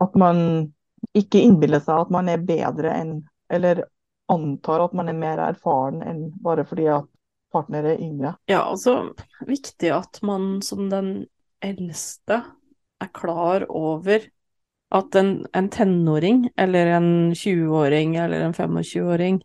At 0.00 0.16
man 0.16 0.38
ikke 1.12 1.42
innbiller 1.44 1.82
seg 1.84 2.06
at 2.06 2.14
man 2.14 2.30
er 2.32 2.40
bedre 2.40 2.94
enn, 2.96 3.18
eller 3.52 3.84
antar 4.32 4.86
at 4.86 4.94
man 4.96 5.10
er 5.12 5.18
mer 5.18 5.42
erfaren 5.50 6.00
enn 6.08 6.30
bare 6.40 6.64
fordi 6.64 6.88
at 6.88 7.10
partner 7.54 7.94
er 7.94 8.02
yngre. 8.02 8.34
Ja, 8.50 8.64
altså 8.66 9.14
viktig 9.46 9.94
at 9.94 10.20
man 10.26 10.58
som 10.66 10.90
den 10.92 11.14
eldste 11.64 12.42
er 13.02 13.10
klar 13.14 13.64
over 13.70 14.26
at 14.94 15.16
en, 15.18 15.46
en 15.56 15.68
tenåring 15.72 16.48
eller 16.56 16.86
en 16.98 17.08
20-åring 17.34 18.16
eller 18.20 18.44
en 18.44 18.54
25-åring, 18.54 19.40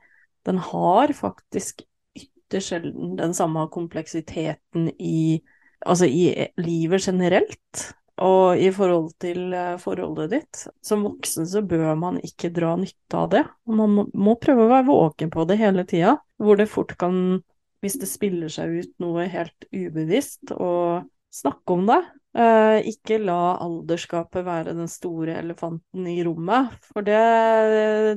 den 0.46 0.58
har 0.58 1.14
faktisk 1.14 1.82
ytterst 2.18 2.74
sjelden 2.74 3.16
den 3.18 3.34
samme 3.34 3.66
kompleksiteten 3.74 4.92
i, 5.00 5.40
altså 5.86 6.06
i 6.06 6.52
livet 6.62 7.08
generelt. 7.08 7.88
Og 8.20 8.60
i 8.60 8.68
forhold 8.76 9.14
til 9.24 9.54
eh, 9.56 9.78
forholdet 9.80 10.34
ditt. 10.34 10.64
Som 10.84 11.06
voksen 11.08 11.46
så 11.48 11.62
bør 11.64 11.94
man 11.96 12.18
ikke 12.20 12.52
dra 12.52 12.74
nytte 12.76 13.16
av 13.16 13.30
det. 13.32 13.46
Man 13.72 14.10
må 14.12 14.34
prøve 14.44 14.66
å 14.66 14.72
være 14.74 14.90
våken 14.90 15.32
på 15.32 15.46
det 15.48 15.56
hele 15.62 15.86
tida, 15.88 16.18
hvor 16.36 16.60
det 16.60 16.68
fort 16.68 16.98
kan 17.00 17.40
hvis 17.84 18.00
det 18.02 18.10
spiller 18.10 18.52
seg 18.52 18.82
ut 18.82 18.96
noe 19.04 19.28
helt 19.32 19.68
ubevisst, 19.72 20.52
og 20.56 21.08
snakke 21.34 21.76
om 21.76 21.86
det. 21.90 22.00
Eh, 22.38 22.90
ikke 22.92 23.18
la 23.24 23.58
aldersgapet 23.64 24.46
være 24.46 24.76
den 24.78 24.90
store 24.92 25.40
elefanten 25.42 26.06
i 26.10 26.20
rommet, 26.26 26.76
for 26.92 27.06
det, 27.06 27.18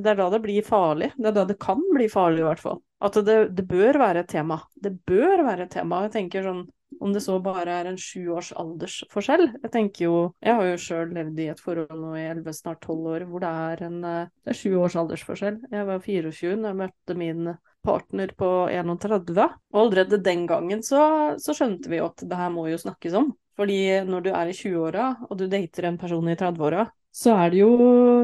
det 0.03 0.11
er 0.11 0.19
da 0.19 0.29
det 0.33 0.43
blir 0.43 0.65
farlig. 0.65 1.13
Det 1.17 1.31
er 1.31 1.37
da 1.39 1.47
det 1.49 1.57
kan 1.61 1.81
bli 1.95 2.09
farlig, 2.11 2.43
i 2.43 2.47
hvert 2.47 2.61
fall. 2.61 2.81
At 3.03 3.17
det, 3.25 3.39
det 3.57 3.65
bør 3.67 3.99
være 3.99 4.23
et 4.23 4.31
tema. 4.31 4.61
Det 4.79 4.93
bør 5.07 5.43
være 5.43 5.65
et 5.65 5.73
tema. 5.73 6.05
Jeg 6.05 6.17
tenker 6.19 6.45
sånn 6.45 6.63
om 7.03 7.11
det 7.11 7.23
så 7.25 7.39
bare 7.41 7.73
er 7.81 7.89
en 7.89 7.97
sju 7.99 8.29
års 8.35 8.51
aldersforskjell. 8.59 9.47
Jeg 9.63 9.71
tenker 9.73 10.05
jo 10.05 10.17
Jeg 10.45 10.55
har 10.55 10.69
jo 10.69 10.79
sjøl 10.79 11.13
levd 11.17 11.41
i 11.41 11.49
et 11.51 11.59
forhold 11.59 11.99
nå 11.99 12.13
i 12.15 12.27
elleve, 12.29 12.53
snart 12.55 12.83
tolv 12.85 13.09
år, 13.15 13.25
hvor 13.27 13.43
det 13.43 13.49
er 13.49 13.85
en 13.89 13.99
eh, 14.07 14.31
Det 14.45 14.55
sju 14.55 14.77
års 14.77 14.95
aldersforskjell. 15.01 15.59
Jeg 15.73 15.89
var 15.89 16.03
24 16.05 16.61
da 16.61 16.71
jeg 16.71 16.81
møtte 16.83 17.17
min 17.19 17.55
partner 17.83 18.33
på 18.37 18.49
31, 18.71 19.47
og 19.73 19.79
allerede 19.79 20.21
den 20.23 20.45
gangen 20.49 20.83
så, 20.85 21.35
så 21.41 21.55
skjønte 21.55 21.91
vi 21.91 21.99
jo 21.99 22.09
at 22.09 22.23
det 22.25 22.39
her 22.39 22.51
må 22.53 22.67
jo 22.71 22.79
snakkes 22.81 23.17
om. 23.19 23.31
Fordi 23.59 23.79
når 24.07 24.25
du 24.25 24.29
er 24.33 24.49
i 24.49 24.55
20-åra, 24.57 25.09
og 25.29 25.37
du 25.37 25.45
dater 25.51 25.89
en 25.89 25.99
person 26.01 26.29
i 26.31 26.37
30-åra, 26.39 26.87
så 27.13 27.35
er 27.37 27.51
det 27.53 27.59
jo 27.59 27.73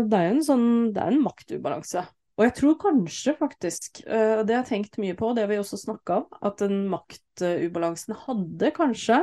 Det 0.09 0.17
er 0.17 0.31
en 0.31 0.41
sånn 0.41 0.69
Det 0.95 1.03
er 1.03 1.11
en 1.13 1.21
maktubalanse. 1.21 2.01
Og 2.39 2.45
jeg 2.47 2.55
tror 2.55 2.75
kanskje 2.79 3.33
faktisk, 3.35 3.99
og 4.07 4.45
det 4.47 4.55
har 4.55 4.61
jeg 4.63 4.69
tenkt 4.69 4.97
mye 5.03 5.15
på, 5.19 5.33
det 5.35 5.43
har 5.43 5.49
vi 5.51 5.57
også 5.59 5.77
snakka 5.81 6.21
om, 6.21 6.37
at 6.47 6.61
den 6.63 6.85
maktubalansen 6.87 8.15
hadde 8.21 8.69
kanskje 8.77 9.17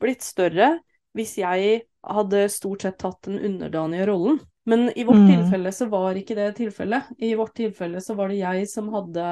blitt 0.00 0.24
større 0.24 0.70
hvis 1.14 1.36
jeg 1.38 1.82
hadde 2.04 2.46
stort 2.50 2.86
sett 2.86 2.96
tatt 3.04 3.28
den 3.28 3.36
underdanige 3.36 4.08
rollen. 4.08 4.40
Men 4.64 4.86
i 4.98 5.04
vårt 5.04 5.16
mm. 5.16 5.28
tilfelle 5.28 5.72
så 5.76 5.86
var 5.92 6.16
ikke 6.16 6.36
det 6.38 6.46
tilfellet. 6.56 7.10
I 7.18 7.34
vårt 7.36 7.52
tilfelle 7.58 8.00
så 8.00 8.14
var 8.16 8.30
det 8.32 8.40
jeg 8.40 8.68
som 8.70 8.88
hadde 8.94 9.24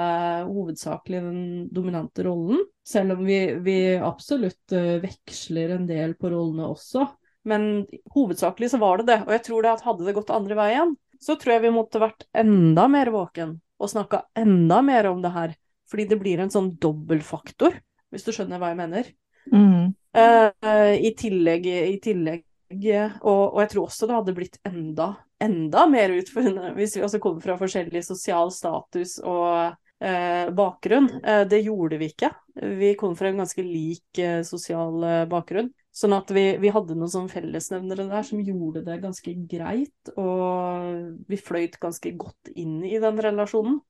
hovedsakelig 0.44 1.22
den 1.24 1.44
dominante 1.72 2.26
rollen. 2.26 2.60
Selv 2.84 3.16
om 3.16 3.24
vi, 3.24 3.38
vi 3.64 3.76
absolutt 3.96 4.74
uh, 4.76 4.98
veksler 5.00 5.72
en 5.78 5.88
del 5.88 6.12
på 6.20 6.34
rollene 6.34 6.68
også. 6.68 7.06
Men 7.48 7.86
hovedsakelig 8.12 8.74
så 8.74 8.82
var 8.82 9.00
det 9.00 9.08
det. 9.08 9.18
Og 9.24 9.32
jeg 9.38 9.44
tror 9.48 9.64
det 9.64 9.72
at 9.72 9.86
hadde 9.88 10.06
det 10.06 10.16
gått 10.20 10.34
andre 10.36 10.58
veien, 10.58 10.94
så 11.22 11.38
tror 11.40 11.56
jeg 11.56 11.64
vi 11.64 11.74
måtte 11.78 12.02
vært 12.02 12.28
enda 12.36 12.84
mer 12.92 13.12
våken 13.14 13.56
og 13.82 13.90
snakka 13.90 14.26
enda 14.38 14.82
mer 14.84 15.08
om 15.10 15.24
det 15.24 15.32
her. 15.32 15.56
Fordi 15.90 16.06
det 16.12 16.20
blir 16.20 16.44
en 16.44 16.52
sånn 16.52 16.74
dobbeltfaktor, 16.80 17.74
hvis 18.12 18.28
du 18.28 18.32
skjønner 18.36 18.60
hva 18.60 18.72
jeg 18.72 18.82
mener. 18.84 19.12
Mm. 19.48 19.92
Uh, 20.12 20.92
i, 21.00 21.10
tillegg, 21.16 21.66
I 21.66 21.96
tillegg 22.04 22.44
og, 23.20 23.54
og, 23.54 23.60
jeg 23.62 23.72
tror 23.74 23.86
også 23.86 24.08
det 24.08 24.16
hadde 24.16 24.34
blitt 24.36 24.58
enda, 24.68 25.12
enda 25.42 25.86
mer 25.90 26.14
utfordrende 26.16 26.72
hvis 26.76 26.96
vi 26.98 27.04
også 27.06 27.20
kom 27.22 27.38
fra 27.42 27.58
forskjellig 27.60 28.02
sosial 28.06 28.52
status 28.54 29.18
og 29.20 29.76
eh, 30.02 30.50
bakgrunn. 30.54 31.08
Eh, 31.22 31.44
det 31.48 31.62
gjorde 31.66 32.00
vi 32.00 32.10
ikke. 32.12 32.32
Vi 32.80 32.94
kom 33.00 33.14
fra 33.18 33.30
en 33.30 33.40
ganske 33.42 33.64
lik 33.64 34.18
eh, 34.20 34.40
sosial 34.46 35.04
eh, 35.06 35.22
bakgrunn. 35.30 35.70
Sånn 35.92 36.14
at 36.16 36.30
vi, 36.32 36.44
vi 36.60 36.72
hadde 36.72 36.96
noen 36.96 37.12
sånn 37.12 37.30
fellesnevnere 37.32 38.08
der 38.08 38.24
som 38.24 38.40
gjorde 38.40 38.80
det 38.86 39.00
ganske 39.02 39.34
greit, 39.50 40.12
og 40.16 41.18
vi 41.28 41.36
fløyt 41.36 41.76
ganske 41.82 42.14
godt 42.16 42.52
inn 42.56 42.78
i 42.88 42.96
den 43.02 43.20
relasjonen. 43.20 43.82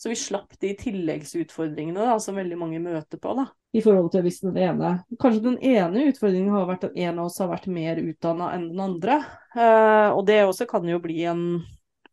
Så 0.00 0.08
vi 0.08 0.16
slapp 0.16 0.54
de 0.60 0.70
tilleggsutfordringene 0.80 2.06
da, 2.08 2.14
som 2.24 2.38
veldig 2.40 2.56
mange 2.56 2.78
møter 2.80 3.20
på. 3.20 3.34
da, 3.36 3.44
I 3.76 3.82
forhold 3.84 4.08
til 4.14 4.22
hvis 4.24 4.38
den 4.40 4.56
ene 4.56 4.94
Kanskje 5.20 5.42
den 5.44 5.58
ene 5.60 6.06
utfordringen 6.08 6.54
har 6.54 6.64
vært 6.70 6.86
at 6.88 6.96
en 6.96 7.18
av 7.18 7.26
oss 7.26 7.36
har 7.42 7.50
vært 7.50 7.68
mer 7.68 8.00
utdanna 8.00 8.48
enn 8.54 8.70
den 8.70 8.80
andre. 8.80 9.18
Uh, 9.52 10.08
og 10.14 10.22
det 10.30 10.38
også 10.46 10.64
kan 10.70 10.88
jo 10.88 11.02
bli 11.04 11.18
en 11.28 11.42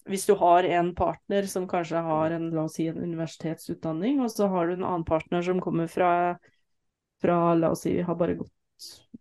Hvis 0.08 0.28
du 0.28 0.34
har 0.40 0.68
en 0.68 0.92
partner 0.96 1.48
som 1.48 1.68
kanskje 1.68 2.04
har 2.04 2.36
en 2.36 2.50
la 2.52 2.66
oss 2.68 2.76
si, 2.76 2.90
en 2.92 3.00
universitetsutdanning, 3.00 4.20
og 4.20 4.36
så 4.36 4.52
har 4.52 4.68
du 4.68 4.76
en 4.76 4.86
annen 4.88 5.08
partner 5.08 5.48
som 5.48 5.64
kommer 5.64 5.88
fra, 5.88 6.12
fra 7.24 7.40
la 7.56 7.72
oss 7.72 7.86
si, 7.88 7.96
vi 7.96 8.06
har 8.08 8.20
bare 8.20 8.36
gått 8.40 8.52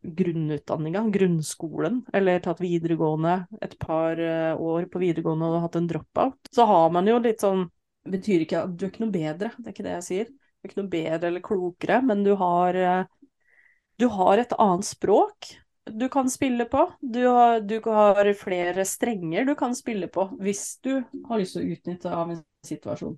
grunnutdanninga, 0.02 1.04
grunnskolen, 1.14 2.02
eller 2.14 2.42
tatt 2.42 2.60
videregående 2.62 3.38
et 3.62 3.78
par 3.78 4.18
uh, 4.18 4.58
år 4.58 4.90
på 4.90 5.06
videregående 5.06 5.54
og 5.54 5.64
hatt 5.68 5.78
en 5.78 5.90
dropout, 5.90 6.38
så 6.54 6.66
har 6.66 6.90
man 6.94 7.06
jo 7.10 7.22
litt 7.22 7.46
sånn 7.46 7.68
betyr 8.12 8.44
ikke 8.44 8.64
at 8.64 8.74
du 8.74 8.86
er 8.86 8.92
ikke 8.92 9.04
noe 9.04 9.14
bedre, 9.14 9.52
det 9.58 9.68
er 9.68 9.74
ikke 9.74 9.86
det 9.86 9.94
jeg 9.98 10.08
sier. 10.08 10.32
Du 10.32 10.66
er 10.66 10.72
ikke 10.72 10.80
noe 10.82 10.92
bedre 10.92 11.30
eller 11.30 11.44
klokere, 11.44 12.00
men 12.06 12.24
du 12.26 12.32
har, 12.40 12.80
eh, 12.80 13.30
du 14.00 14.08
har 14.12 14.42
et 14.42 14.58
annet 14.58 14.88
språk 14.88 15.54
du 15.86 16.08
kan 16.08 16.30
spille 16.30 16.64
på. 16.64 16.92
Du 17.00 17.26
har, 17.26 17.60
du 17.60 17.80
har, 17.84 18.32
flere 18.32 18.84
strenger 18.84 19.44
du 19.44 19.54
kan 19.54 19.74
spille 19.74 20.08
på 20.08 20.28
hvis 20.40 20.78
du 20.82 21.02
har 21.28 21.38
lyst 21.38 21.56
til 21.56 21.62
å 21.62 21.76
utnytte 21.76 22.12
av 22.12 22.32
en 22.34 22.42
situasjon. 22.66 23.16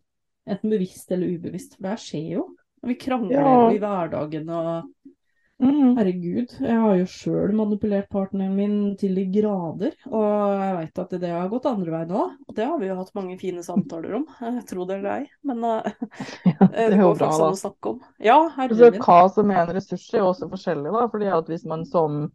Enten 0.49 0.73
bevisst 0.73 1.13
eller 1.13 1.33
ubevisst, 1.37 1.77
for 1.77 1.89
det 1.89 1.97
skjer 2.03 2.29
jo. 2.39 2.45
Vi 2.87 2.95
krangler 3.01 3.41
ja. 3.41 3.55
jo 3.57 3.77
i 3.77 3.81
hverdagen 3.83 4.53
og 4.55 5.15
Mm. 5.59 5.97
Herregud, 5.99 6.53
jeg 6.63 6.75
har 6.79 6.99
jo 7.01 7.07
sjøl 7.11 7.55
manipulert 7.59 8.07
partneren 8.13 8.55
min 8.55 8.75
til 8.99 9.17
de 9.19 9.25
grader. 9.33 9.97
Og 10.07 10.27
jeg 10.55 10.77
veit 10.77 11.01
at 11.03 11.15
det 11.19 11.33
har 11.35 11.49
gått 11.51 11.67
andre 11.67 11.95
veien 11.97 12.13
òg. 12.15 12.37
Og 12.47 12.55
det 12.55 12.69
har 12.69 12.79
vi 12.79 12.91
jo 12.91 12.99
hatt 13.01 13.11
mange 13.19 13.39
fine 13.41 13.65
samtaler 13.67 14.21
om. 14.21 14.27
Tror 14.71 14.87
det 14.87 15.01
eller 15.01 15.17
ei. 15.17 15.25
Men 15.51 15.65
uh, 15.67 15.89
ja, 16.47 16.69
det, 16.77 16.85
det 16.95 17.01
går 17.03 17.19
faktisk 17.19 17.47
an 17.49 17.57
å 17.57 17.63
snakke 17.65 17.95
om. 17.95 18.05
Ja, 18.23 18.39
herregud. 18.55 19.01
hva 19.03 19.21
som 19.35 19.51
er 19.55 19.65
en 19.65 19.75
ressurs 19.81 20.07
er 20.15 20.27
også 20.29 20.51
forskjellig, 20.53 20.95
da. 20.95 21.09
fordi 21.11 21.33
at 21.41 21.51
hvis 21.51 21.67
man 21.69 21.83
som 21.89 22.29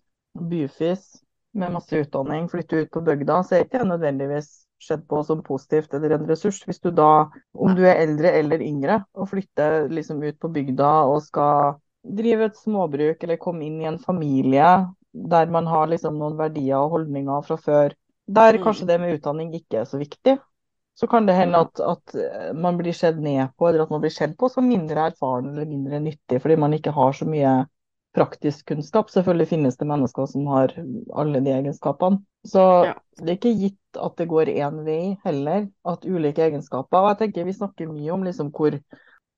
byfis 0.52 1.08
med 1.54 1.72
masse 1.76 2.04
utdanning 2.04 2.50
flytter 2.52 2.84
ut 2.84 2.92
på 2.92 3.04
bygda, 3.06 3.40
så 3.46 3.56
er 3.56 3.68
ikke 3.68 3.84
det 3.84 3.92
nødvendigvis 3.92 4.52
sett 4.84 5.06
på 5.08 5.22
som 5.24 5.40
positivt 5.46 5.94
eller 5.96 6.18
en 6.18 6.28
ressurs. 6.28 6.60
Hvis 6.68 6.82
du 6.84 6.90
da, 6.92 7.30
om 7.56 7.72
du 7.78 7.86
er 7.88 8.02
eldre 8.02 8.34
eller 8.36 8.64
yngre, 8.66 9.00
og 9.16 9.30
flytter 9.32 9.88
liksom 9.94 10.20
ut 10.26 10.40
på 10.42 10.52
bygda 10.52 10.92
og 11.08 11.22
skal 11.24 11.78
drive 12.04 12.50
et 12.50 12.60
småbruk 12.60 13.24
eller 13.24 13.42
komme 13.42 13.66
inn 13.68 13.82
i 13.82 13.90
en 13.90 14.00
familie 14.02 14.70
der 15.14 15.52
man 15.54 15.68
har 15.70 15.92
liksom 15.92 16.18
noen 16.18 16.40
verdier 16.40 16.82
og 16.82 16.98
holdninger 16.98 17.46
fra 17.46 17.58
før, 17.62 17.94
der 18.26 18.58
mm. 18.58 18.64
kanskje 18.64 18.88
det 18.90 18.98
med 19.02 19.20
utdanning 19.20 19.54
ikke 19.54 19.84
er 19.84 19.86
så 19.90 20.00
viktig, 20.02 20.40
så 20.98 21.10
kan 21.10 21.28
det 21.28 21.36
hende 21.38 21.62
at, 21.66 21.80
at 21.82 22.16
man 22.58 22.78
blir 22.78 22.94
sett 22.98 23.20
ned 23.22 23.54
på, 23.58 23.68
eller 23.68 23.86
at 23.86 23.94
man 23.94 24.02
blir 24.02 24.14
sett 24.14 24.36
på 24.38 24.50
som 24.50 24.66
mindre 24.70 25.10
erfaren 25.10 25.52
eller 25.52 25.70
mindre 25.70 26.02
nyttig 26.02 26.42
fordi 26.42 26.58
man 26.62 26.74
ikke 26.78 26.94
har 26.94 27.16
så 27.18 27.26
mye 27.30 27.54
praktisk 28.14 28.68
kunnskap. 28.70 29.10
Selvfølgelig 29.10 29.48
finnes 29.50 29.78
det 29.78 29.88
mennesker 29.90 30.28
som 30.30 30.46
har 30.54 30.74
alle 31.18 31.42
de 31.42 31.54
egenskapene. 31.54 32.22
Så 32.46 32.62
ja. 32.86 32.94
det 33.18 33.32
er 33.32 33.40
ikke 33.40 33.56
gitt 33.58 34.02
at 34.02 34.18
det 34.20 34.30
går 34.30 34.52
én 34.54 34.84
vei 34.86 35.16
heller, 35.26 35.66
at 35.90 36.06
ulike 36.06 36.46
egenskaper. 36.46 37.00
Og 37.00 37.10
jeg 37.14 37.22
tenker 37.24 37.50
Vi 37.50 37.58
snakker 37.58 37.90
mye 37.90 38.14
om 38.14 38.26
liksom 38.28 38.52
hvor 38.54 38.78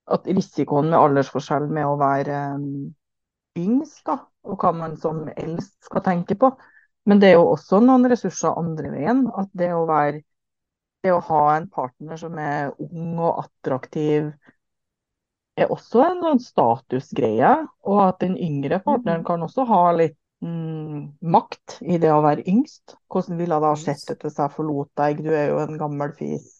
at 0.06 0.28
risikoen 0.30 0.92
med 0.92 1.00
aldersforskjell 1.00 1.68
med 1.74 1.88
å 1.88 1.98
være 2.00 2.40
um, 2.60 2.70
yngst, 3.58 4.04
da, 4.06 4.20
og 4.46 4.62
hva 4.62 4.72
man 4.76 4.96
som 5.02 5.26
eldst 5.34 5.78
skal 5.88 6.04
tenke 6.06 6.38
på. 6.40 6.52
Men 7.10 7.22
det 7.22 7.32
er 7.32 7.40
jo 7.40 7.52
også 7.54 7.82
noen 7.84 8.08
ressurser 8.10 8.58
andre 8.58 8.92
veien. 8.94 9.26
At 9.38 9.50
det 9.58 9.72
å, 9.74 9.86
være, 9.90 10.24
det 11.06 11.14
å 11.14 11.22
ha 11.30 11.46
en 11.56 11.70
partner 11.74 12.20
som 12.22 12.38
er 12.42 12.74
ung 12.82 13.18
og 13.20 13.46
attraktiv, 13.46 14.32
er 15.56 15.72
også 15.72 16.02
en 16.04 16.22
sånn 16.26 16.44
statusgreie. 16.44 17.56
Og 17.88 18.02
at 18.08 18.22
den 18.26 18.38
yngre 18.42 18.82
partneren 18.86 19.26
kan 19.28 19.46
også 19.46 19.68
ha 19.70 19.84
litt 19.98 20.18
mm, 20.46 21.16
makt 21.36 21.80
i 21.86 22.00
det 22.02 22.12
å 22.14 22.24
være 22.26 22.46
yngst. 22.52 22.98
Hvordan 23.10 23.40
ville 23.42 23.62
det 23.62 23.72
ha 23.72 23.80
sett 23.80 24.06
ut 24.12 24.26
hvis 24.26 24.42
jeg 24.42 24.56
forlot 24.58 24.92
deg, 25.00 25.24
du 25.26 25.32
er 25.34 25.54
jo 25.54 25.62
en 25.64 25.80
gammel 25.82 26.14
fis 26.18 26.52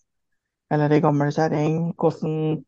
eller 0.74 0.94
ei 0.94 1.02
gammel 1.04 1.34
kjerring. 1.34 1.92
Hvordan 2.00 2.64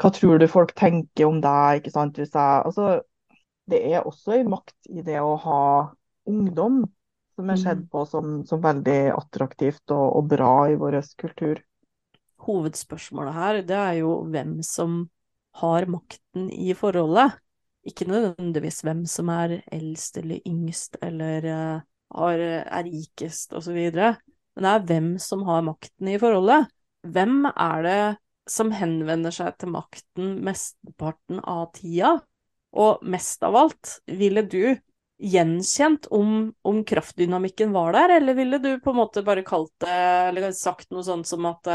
hva 0.00 0.10
tror 0.12 0.40
du 0.40 0.46
folk 0.50 0.74
tenker 0.76 1.28
om 1.28 1.40
deg? 1.44 1.80
ikke 1.80 1.94
sant? 1.94 2.18
Hvis 2.20 2.34
jeg, 2.34 2.62
altså, 2.68 3.00
det 3.70 3.80
er 3.92 4.04
også 4.04 4.36
en 4.36 4.52
makt 4.52 4.90
i 4.92 5.04
det 5.06 5.18
å 5.22 5.36
ha 5.40 5.62
ungdom 6.28 6.84
som 7.36 7.50
er 7.52 7.60
sett 7.60 7.82
mm. 7.84 7.88
på 7.92 8.04
som, 8.08 8.36
som 8.48 8.62
veldig 8.64 9.00
attraktivt 9.14 9.92
og, 9.92 10.06
og, 10.18 10.28
bra 10.30 10.52
i 10.72 10.78
vår 10.80 11.00
kultur. 11.20 11.60
Hovedspørsmålet 12.46 13.36
her 13.36 13.60
det 13.66 13.76
er 13.80 13.98
jo 14.00 14.20
hvem 14.32 14.58
som 14.64 15.02
har 15.60 15.88
makten 15.88 16.48
i 16.52 16.72
forholdet. 16.76 17.36
Ikke 17.86 18.08
nødvendigvis 18.08 18.82
hvem 18.84 19.04
som 19.08 19.28
er 19.32 19.60
eldst 19.72 20.18
eller 20.20 20.40
yngst 20.48 20.98
eller 21.04 21.44
er 21.46 21.84
har, 22.14 22.38
er 22.38 22.86
rikest 22.86 23.54
osv. 23.56 23.76
Men 23.76 24.66
det 24.66 24.72
er 24.72 24.86
hvem 24.88 25.10
som 25.22 25.44
har 25.48 25.64
makten 25.66 26.10
i 26.10 26.18
forholdet. 26.20 26.70
Hvem 27.06 27.46
er 27.50 27.82
det 27.86 28.00
som 28.50 28.72
henvender 28.74 29.34
seg 29.34 29.56
til 29.60 29.72
makten 29.74 30.36
mesteparten 30.46 31.40
av 31.42 31.70
tida. 31.76 32.16
Og 32.76 33.04
mest 33.08 33.42
av 33.46 33.56
alt, 33.56 33.98
ville 34.06 34.44
du 34.46 34.76
gjenkjent 35.16 36.10
om, 36.12 36.50
om, 36.66 36.82
kraftdynamikken 36.84 37.72
var 37.72 37.94
der, 37.96 38.18
eller 38.18 38.36
ville 38.36 38.58
du 38.60 38.74
på 38.84 38.92
en 38.92 38.98
måte 38.98 39.24
bare 39.24 39.46
kalt 39.46 39.72
det, 39.80 39.94
eller 40.28 40.50
sagt 40.52 40.90
noe 40.92 41.06
sånt 41.06 41.28
som 41.30 41.46
at 41.48 41.70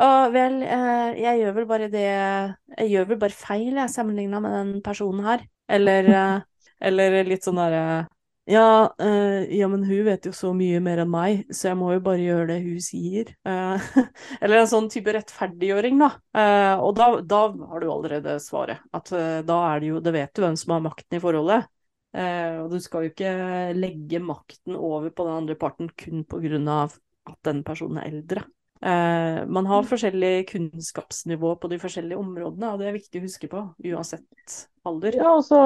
å, 0.00 0.08
vel, 0.32 0.62
eh, 0.64 1.18
jeg 1.20 1.42
gjør 1.42 1.56
vel 1.58 1.66
bare 1.68 1.88
det 1.92 2.06
Jeg 2.06 2.86
gjør 2.88 3.08
vel 3.10 3.18
bare 3.20 3.36
feil, 3.36 3.74
jeg, 3.74 3.92
sammenligna 3.92 4.40
med 4.40 4.54
den 4.54 4.70
personen 4.84 5.26
her. 5.26 5.42
Eller, 5.68 6.08
eh, 6.08 6.68
eller 6.88 7.18
litt 7.28 7.44
sånn 7.44 7.60
derre 7.60 8.06
ja, 8.50 8.94
uh, 9.02 9.54
ja, 9.54 9.68
men 9.70 9.84
hun 9.86 10.04
vet 10.04 10.26
jo 10.26 10.32
så 10.34 10.50
mye 10.56 10.80
mer 10.82 11.04
enn 11.04 11.10
meg, 11.10 11.42
så 11.54 11.70
jeg 11.70 11.78
må 11.78 11.92
jo 11.94 12.02
bare 12.02 12.22
gjøre 12.22 12.46
det 12.48 12.58
hun 12.64 12.80
sier. 12.82 13.32
Uh, 13.46 13.78
eller 14.42 14.62
en 14.62 14.70
sånn 14.70 14.88
type 14.90 15.12
rettferdiggjøring, 15.14 16.00
da. 16.02 16.08
Uh, 16.34 16.82
og 16.82 16.96
da, 16.98 17.08
da, 17.22 17.42
har 17.70 17.82
du 17.82 17.90
allerede 17.92 18.38
svaret. 18.42 18.82
At 18.96 19.12
da 19.46 19.58
er 19.68 19.82
det 19.82 19.92
jo 19.92 20.00
Det 20.02 20.14
vet 20.16 20.32
du 20.34 20.42
hvem 20.42 20.56
som 20.58 20.74
har 20.74 20.82
makten 20.88 21.18
i 21.18 21.22
forholdet. 21.22 21.68
og 22.10 22.72
du 22.72 22.80
skal 22.82 23.04
jo 23.04 23.10
ikke 23.12 23.32
legge 23.76 24.18
makten 24.18 24.74
over 24.74 25.12
på 25.14 25.26
den 25.28 25.36
andre 25.44 25.54
parten 25.54 25.90
kun 25.94 26.24
på 26.26 26.40
grunn 26.42 26.66
av 26.68 26.96
at 27.30 27.38
den 27.46 27.62
personen 27.62 28.00
er 28.00 28.08
eldre. 28.08 28.42
man 28.82 29.66
har 29.70 29.84
mm. 29.84 29.88
forskjellig 29.92 30.48
kunnskapsnivå 30.48 31.54
på 31.60 31.70
de 31.70 31.78
forskjellige 31.78 32.18
områdene, 32.18 32.72
og 32.72 32.80
det 32.80 32.88
er 32.88 32.96
viktig 32.98 33.20
å 33.20 33.26
huske 33.28 33.50
på, 33.52 33.62
uansett 33.92 34.56
alder. 34.82 35.20
Ja, 35.20 35.36
og 35.36 35.44
så, 35.46 35.60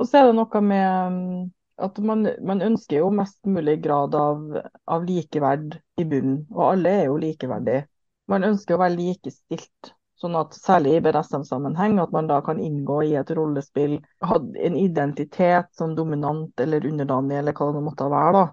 og 0.00 0.08
så 0.08 0.18
er 0.18 0.30
det 0.30 0.38
noe 0.40 0.64
med 0.64 1.14
mm, 1.14 1.46
at 1.78 1.98
man, 2.02 2.26
man, 2.42 2.62
ønsker 2.64 3.02
jo 3.02 3.10
mest 3.14 3.38
mulig 3.46 3.78
grad 3.84 4.14
av, 4.18 4.42
av, 4.86 5.06
likeverd 5.06 5.78
i 6.00 6.06
bunnen, 6.08 6.42
og 6.54 6.64
alle 6.72 6.94
er 7.02 7.06
jo 7.06 7.20
likeverdige. 7.22 7.84
Man 8.28 8.44
ønsker 8.44 8.76
å 8.76 8.82
være 8.82 8.96
likestilt, 8.96 9.92
sånn 10.18 10.36
at 10.36 10.56
særlig 10.58 10.96
i 10.98 11.02
BDSM-sammenheng, 11.06 12.00
at 12.02 12.14
man 12.14 12.28
da 12.30 12.40
kan 12.44 12.60
inngå 12.60 13.02
i 13.06 13.14
et 13.20 13.30
rollespill, 13.38 13.98
ha 14.26 14.40
en 14.68 14.78
identitet 14.78 15.70
som 15.78 15.94
dominant 15.96 16.60
eller 16.60 16.86
underdanig, 16.90 17.38
eller 17.38 17.54
hva 17.56 17.70
det 17.76 17.84
måtte 17.86 18.10
være, 18.10 18.32
da, 18.40 18.44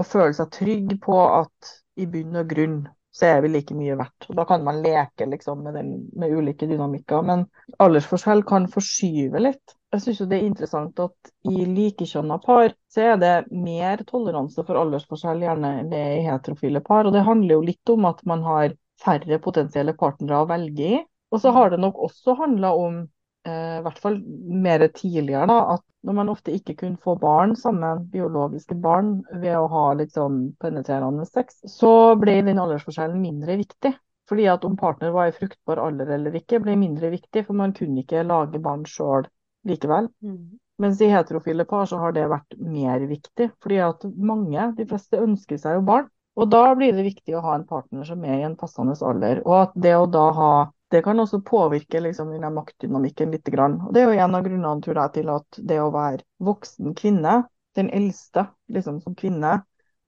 og 0.00 0.08
føle 0.08 0.32
seg 0.36 0.54
trygg 0.56 0.96
på 1.04 1.20
at 1.26 1.76
i 2.00 2.08
bunn 2.08 2.40
og 2.40 2.48
grunn 2.48 2.80
så 3.12 3.26
er 3.26 3.42
vi 3.42 3.50
like 3.50 3.74
mye 3.74 3.96
verdt. 3.98 4.28
Og 4.30 4.38
da 4.38 4.46
kan 4.48 4.64
man 4.64 4.80
leke 4.84 5.26
liksom, 5.28 5.64
med, 5.66 5.74
den, 5.76 5.90
med, 6.16 6.32
ulike 6.32 6.68
dynamikker. 6.70 7.24
Men 7.26 7.44
aldersforskjell 7.82 8.44
kan 8.48 8.68
forskyve 8.70 9.42
litt. 9.42 9.74
Jeg 9.90 10.02
syns 10.04 10.20
det 10.30 10.38
er 10.38 10.46
interessant 10.46 11.00
at 11.02 11.30
i 11.50 11.64
likekjønna 11.66 12.36
par 12.44 12.74
så 12.92 13.06
er 13.12 13.16
det 13.18 13.32
mer 13.50 14.04
toleranse 14.06 14.62
for 14.66 14.78
aldersforskjell 14.78 15.42
gjerne 15.42 15.72
er 15.82 16.12
i 16.18 16.26
heterofile 16.28 16.82
par. 16.86 17.08
Og 17.08 17.16
det 17.16 17.26
handler 17.26 17.56
jo 17.56 17.64
litt 17.72 17.94
om 17.94 18.06
at 18.10 18.20
man 18.28 18.44
har 18.46 18.76
færre 19.02 19.40
potensielle 19.42 19.96
partnere 19.98 20.44
å 20.44 20.50
velge 20.50 20.92
i. 20.98 21.00
Og 21.30 21.42
så 21.42 21.50
har 21.54 21.72
det 21.72 21.80
nok 21.82 21.98
også 22.06 22.36
handla 22.38 22.70
om 22.76 23.02
Eh, 23.48 23.78
i 23.78 23.82
hvert 23.82 23.98
fall 23.98 24.18
mer 24.64 24.82
tidligere, 24.92 25.46
da, 25.48 25.60
at 25.74 25.84
når 26.04 26.16
man 26.18 26.28
ofte 26.32 26.52
ikke 26.52 26.74
kunne 26.82 27.00
få 27.00 27.14
barn 27.20 27.54
sammen, 27.56 28.04
biologiske 28.12 28.76
barn, 28.84 29.14
ved 29.32 29.56
å 29.56 29.68
ha 29.72 29.84
litt 29.96 30.12
sånn 30.16 30.42
penetrerende 30.60 31.24
sex, 31.28 31.62
så 31.64 31.92
ble 32.20 32.40
den 32.44 32.60
aldersforskjellen 32.60 33.20
mindre 33.22 33.56
viktig. 33.62 33.94
Fordi 34.28 34.46
at 34.52 34.64
om 34.68 34.76
partner 34.78 35.14
var 35.14 35.30
i 35.30 35.34
fruktbar 35.34 35.80
alder 35.82 36.12
eller 36.18 36.36
ikke, 36.36 36.60
ble 36.62 36.76
mindre 36.78 37.10
viktig, 37.14 37.46
for 37.46 37.56
man 37.56 37.72
kunne 37.76 38.04
ikke 38.04 38.26
lage 38.28 38.60
barn 38.62 38.84
sjøl 38.86 39.24
likevel. 39.68 40.08
Mm. 40.24 40.58
Mens 40.80 41.00
i 41.04 41.10
heterofile 41.12 41.66
par 41.68 41.86
så 41.86 41.98
har 42.00 42.14
det 42.16 42.28
vært 42.30 42.56
mer 42.56 43.02
viktig, 43.04 43.50
fordi 43.60 43.80
at 43.84 44.06
mange, 44.16 44.70
de 44.78 44.86
fleste, 44.88 45.20
ønsker 45.20 45.60
seg 45.60 45.76
jo 45.76 45.86
barn. 45.90 46.08
Og 46.40 46.48
da 46.48 46.62
blir 46.78 46.94
det 46.96 47.04
viktig 47.04 47.34
å 47.36 47.42
ha 47.44 47.56
en 47.58 47.66
partner 47.68 48.06
som 48.08 48.22
er 48.24 48.38
i 48.38 48.46
en 48.46 48.56
passende 48.56 48.94
alder. 49.04 49.42
Og 49.44 49.56
at 49.58 49.74
det 49.76 49.96
å 49.98 50.06
da 50.08 50.28
ha 50.36 50.52
det 50.90 51.02
kan 51.06 51.20
også 51.22 51.38
påvirke 51.46 52.00
liksom, 52.02 52.32
denne 52.34 52.48
maktdynamikken 52.50 53.30
litt. 53.30 53.46
Og 53.46 53.92
det 53.94 54.02
er 54.02 54.08
jo 54.08 54.24
en 54.24 54.34
av 54.34 54.42
grunnene 54.42 54.82
tror 54.82 54.98
jeg, 54.98 55.12
til 55.20 55.28
at 55.30 55.58
det 55.70 55.78
å 55.78 55.92
være 55.94 56.24
voksen 56.42 56.96
kvinne, 56.98 57.34
den 57.78 57.90
eldste 57.94 58.48
liksom, 58.74 58.98
som 59.04 59.14
kvinne, 59.14 59.60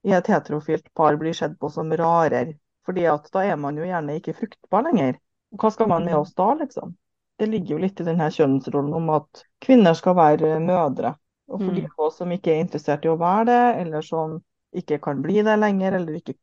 i 0.03 0.15
et 0.17 0.27
heterofilt 0.27 0.89
par 0.99 1.15
blir 1.21 1.37
sett 1.39 1.55
på 1.61 1.71
som 1.71 1.93
rarere. 1.95 2.57
Fordi 2.83 3.05
at 3.07 3.29
da 3.31 3.45
er 3.47 3.61
man 3.63 3.79
jo 3.79 3.87
gjerne 3.87 4.17
ikke 4.19 4.35
fruktbar 4.35 4.89
lenger. 4.89 5.21
Hva 5.55 5.71
skal 5.71 5.91
man 5.93 6.09
med 6.09 6.17
oss 6.19 6.35
da, 6.35 6.49
liksom? 6.59 6.97
Det 7.43 7.49
ligger 7.51 7.75
jo 7.75 7.83
litt 7.83 7.99
i 7.99 8.07
denne 8.07 8.29
kjønnsrollen 8.31 8.95
om 8.95 9.09
at 9.17 9.43
kvinner 9.65 9.97
skal 9.99 10.15
være 10.15 10.61
mødre. 10.63 11.17
Og 11.51 11.59
for 11.59 11.75
de 11.75 11.83
mm. 11.89 12.11
som 12.15 12.31
ikke 12.31 12.53
er 12.55 12.63
interessert 12.63 13.03
i 13.05 13.11
å 13.11 13.19
være 13.19 13.49
det, 13.49 13.63
eller 13.83 14.05
som 14.07 14.37
ikke 14.79 15.01
kan 15.03 15.19
bli 15.25 15.43
det 15.45 15.57
lenger, 15.59 15.99
eller 15.99 16.21
ikke 16.21 16.37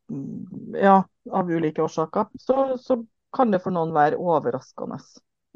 Ja, 0.76 1.00
av 1.32 1.48
ulike 1.50 1.82
årsaker, 1.82 2.28
så, 2.38 2.76
så 2.78 3.00
kan 3.34 3.50
det 3.50 3.62
for 3.64 3.74
noen 3.74 3.94
være 3.96 4.20
overraskende. 4.20 5.00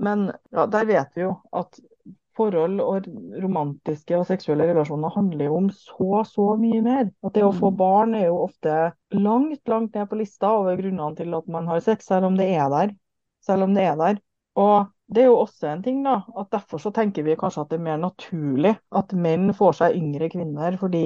Men 0.02 0.30
ja, 0.50 0.64
der 0.66 0.88
vet 0.88 1.12
vi 1.14 1.26
jo 1.26 1.36
at 1.54 1.78
forhold 2.34 2.80
og 2.82 3.06
romantiske 3.42 4.16
og 4.18 4.26
seksuelle 4.26 4.66
relasjoner 4.72 5.12
handler 5.14 5.46
jo 5.46 5.58
om 5.60 5.68
så, 5.70 6.24
så 6.26 6.48
mye 6.58 6.80
mer. 6.82 7.06
At 7.26 7.36
det 7.36 7.44
å 7.46 7.52
få 7.54 7.70
mm. 7.70 7.78
barn 7.78 8.16
er 8.18 8.26
jo 8.26 8.40
ofte 8.48 8.78
langt, 9.14 9.62
langt 9.70 9.94
ned 9.94 10.10
på 10.10 10.18
lista 10.18 10.50
over 10.56 10.80
grunnene 10.80 11.14
til 11.20 11.36
at 11.38 11.52
man 11.52 11.70
har 11.70 11.84
sex, 11.84 12.08
selv 12.10 12.32
om 12.32 12.40
det 12.40 12.48
er 12.56 12.66
der. 12.72 12.94
Selv 13.44 13.68
om 13.68 13.76
det 13.76 13.86
er 13.86 14.00
der. 14.00 14.18
Og 14.58 14.90
det 15.12 15.22
er 15.22 15.28
jo 15.28 15.40
også 15.42 15.68
en 15.68 15.82
ting, 15.84 16.00
da, 16.04 16.20
at 16.40 16.50
derfor 16.54 16.80
så 16.80 16.92
tenker 16.94 17.26
vi 17.26 17.36
kanskje 17.36 17.64
at 17.64 17.72
det 17.72 17.78
er 17.78 17.88
mer 17.88 17.98
naturlig 18.00 18.72
at 18.96 19.12
menn 19.12 19.52
får 19.56 19.76
seg 19.80 19.98
yngre 19.98 20.30
kvinner, 20.32 20.78
fordi 20.80 21.04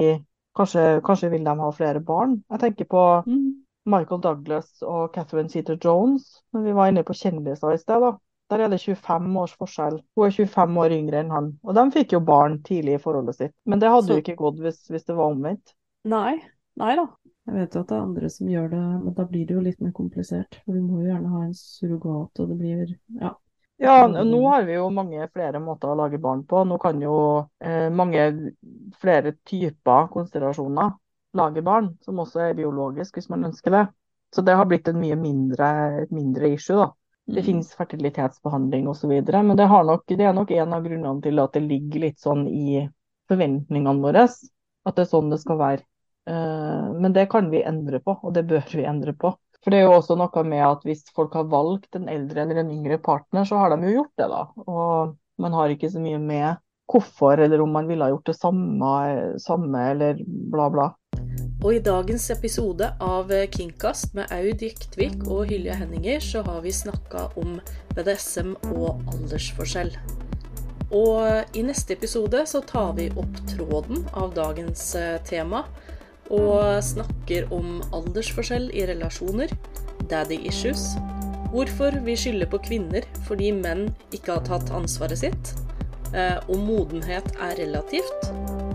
kanskje, 0.57 1.01
kanskje 1.05 1.31
vil 1.33 1.43
de 1.45 1.55
ha 1.59 1.71
flere 1.75 2.01
barn. 2.03 2.39
Jeg 2.49 2.63
tenker 2.63 2.87
på 2.89 3.03
mm. 3.27 3.43
Michael 3.89 4.21
Douglas 4.23 4.83
og 4.85 5.11
Catherine 5.15 5.51
Seater 5.51 5.77
Jones, 5.83 6.39
når 6.53 6.65
vi 6.67 6.75
var 6.79 6.91
inne 6.91 7.03
på 7.03 7.17
kjendiser 7.17 7.75
i 7.75 7.81
sted. 7.81 8.01
da. 8.05 8.15
Der 8.49 8.63
er 8.65 8.71
det 8.71 8.79
25 8.81 9.37
års 9.37 9.51
forskjell. 9.53 9.99
Hun 10.17 10.25
er 10.25 10.31
25 10.33 10.77
år 10.81 10.93
yngre 10.95 11.19
enn 11.21 11.33
han. 11.33 11.51
Og 11.63 11.75
de 11.77 11.83
fikk 11.93 12.15
jo 12.15 12.21
barn 12.25 12.61
tidlig 12.65 12.95
i 12.97 13.01
forholdet 13.03 13.37
sitt. 13.37 13.53
Men 13.65 13.81
det 13.81 13.91
hadde 13.93 14.07
Så... 14.07 14.15
jo 14.17 14.23
ikke 14.23 14.39
gått 14.39 14.63
hvis, 14.63 14.79
hvis, 14.89 15.05
det 15.05 15.17
var 15.19 15.35
omvendt. 15.35 15.75
Nei. 16.09 16.39
Nei 16.79 16.95
da. 16.97 17.05
Jeg 17.49 17.57
vet 17.57 17.75
jo 17.75 17.83
at 17.83 17.91
det 17.91 17.97
er 17.97 18.07
andre 18.07 18.31
som 18.33 18.49
gjør 18.49 18.71
det, 18.71 18.81
men 19.03 19.13
da 19.17 19.25
blir 19.29 19.45
det 19.45 19.55
jo 19.57 19.61
litt 19.65 19.79
mer 19.83 19.93
komplisert. 19.93 20.57
For 20.63 20.73
vi 20.73 20.81
må 20.81 21.03
jo 21.03 21.11
gjerne 21.11 21.33
ha 21.33 21.43
en 21.45 21.53
surrogat, 21.57 22.41
og 22.41 22.49
det 22.49 22.57
blir 22.57 22.81
ja. 23.21 23.35
Ja, 23.79 24.07
nå 24.07 24.39
har 24.49 24.65
vi 24.67 24.73
jo 24.75 24.89
mange 24.91 25.27
flere 25.31 25.61
måter 25.63 25.93
å 25.93 25.95
lage 25.95 26.19
barn 26.19 26.41
på. 26.47 26.65
Nå 26.67 26.77
kan 26.83 26.99
jo 26.99 27.15
eh, 27.63 27.87
mange 27.95 28.25
flere 28.99 29.31
typer 29.47 30.09
konstellasjoner 30.11 30.97
lage 31.39 31.61
barn, 31.63 31.93
som 32.03 32.19
også 32.19 32.41
er 32.49 32.57
biologisk, 32.57 33.15
hvis 33.15 33.29
man 33.31 33.45
ønsker 33.47 33.71
det. 33.71 33.85
Så 34.35 34.43
det 34.45 34.57
har 34.59 34.67
blitt 34.69 34.89
en 34.91 34.99
mye 34.99 35.15
mindre, 35.15 35.69
et 36.03 36.11
mindre 36.11 36.51
issue, 36.53 36.75
da. 36.75 36.91
Det 37.29 37.39
mm. 37.39 37.45
finnes 37.45 37.73
fertilitetsbehandling 37.77 38.87
osv. 38.89 39.13
Men 39.13 39.55
det, 39.55 39.67
nok, 39.69 40.03
det, 40.09 40.25
er 40.25 40.35
nok 40.35 40.51
en 40.51 40.75
av 40.75 40.85
grunnene 40.85 41.23
til 41.23 41.39
at 41.39 41.55
det 41.55 41.63
ligger 41.65 42.05
litt 42.07 42.19
sånn 42.19 42.47
i 42.49 42.83
forventningene 43.29 44.03
våre. 44.03 44.25
At 44.27 44.97
det 44.97 45.05
er 45.05 45.11
sånn 45.11 45.31
det 45.31 45.39
skal 45.39 45.59
være. 45.61 45.85
Eh, 46.29 46.87
men 46.99 47.13
det 47.15 47.29
kan 47.31 47.49
vi 47.53 47.63
endre 47.63 48.01
på, 48.03 48.17
og 48.21 48.35
det 48.35 48.43
bør 48.49 48.65
vi 48.73 48.87
endre 48.89 49.15
på. 49.17 49.37
For 49.63 49.73
det 49.73 49.81
er 49.81 49.89
jo 49.89 49.97
også 49.97 50.15
noe 50.19 50.43
med 50.47 50.63
at 50.63 50.85
hvis 50.87 51.03
folk 51.15 51.35
har 51.35 51.49
valgt 51.51 51.97
en 51.99 52.07
eldre 52.11 52.45
eller 52.45 52.61
en 52.61 52.71
yngre 52.71 52.99
partner, 53.03 53.43
så 53.47 53.59
har 53.59 53.73
de 53.73 53.89
jo 53.89 53.97
gjort 53.99 54.15
det, 54.21 54.29
da. 54.31 54.45
Og 54.65 55.15
man 55.43 55.55
har 55.57 55.73
ikke 55.73 55.91
så 55.91 56.01
mye 56.03 56.19
med 56.21 56.61
hvorfor, 56.89 57.37
eller 57.43 57.61
om 57.61 57.75
man 57.75 57.89
ville 57.89 58.05
ha 58.05 58.13
gjort 58.13 58.31
det 58.31 58.37
samme, 58.39 58.93
samme 59.43 59.83
eller 59.91 60.23
bla, 60.25 60.69
bla. 60.73 60.87
Og 61.59 61.73
i 61.75 61.81
dagens 61.83 62.29
episode 62.31 62.87
av 63.03 63.33
Kingkast 63.51 64.15
med 64.15 64.31
Aud 64.31 64.63
Jektvik 64.63 65.25
og 65.27 65.51
Hylje 65.51 65.75
Henninger 65.75 66.23
så 66.23 66.39
har 66.47 66.63
vi 66.63 66.71
snakka 66.71 67.27
om 67.41 67.59
BDSM 67.97 68.55
og 68.71 69.03
aldersforskjell. 69.11 69.91
Og 70.95 71.51
i 71.53 71.61
neste 71.67 71.93
episode 71.93 72.45
så 72.49 72.63
tar 72.65 72.95
vi 72.97 73.09
opp 73.19 73.43
tråden 73.51 74.07
av 74.17 74.31
dagens 74.33 74.95
eh, 74.97 75.19
tema 75.27 75.65
og 76.29 76.83
snakker 76.85 77.49
om 77.53 77.79
aldersforskjell 77.95 78.69
i 78.75 78.85
relasjoner, 78.89 79.51
daddy 80.09 80.39
issues, 80.49 80.93
hvorfor 81.53 81.97
vi 82.05 82.15
skylder 82.17 82.49
på 82.51 82.61
kvinner 82.65 83.05
fordi 83.27 83.51
menn 83.55 83.87
ikke 84.15 84.37
har 84.37 84.45
tatt 84.47 84.73
ansvaret 84.75 85.21
sitt, 85.21 85.53
eh, 86.13 86.37
om 86.49 86.65
modenhet 86.69 87.31
er 87.41 87.57
relativt, 87.61 88.29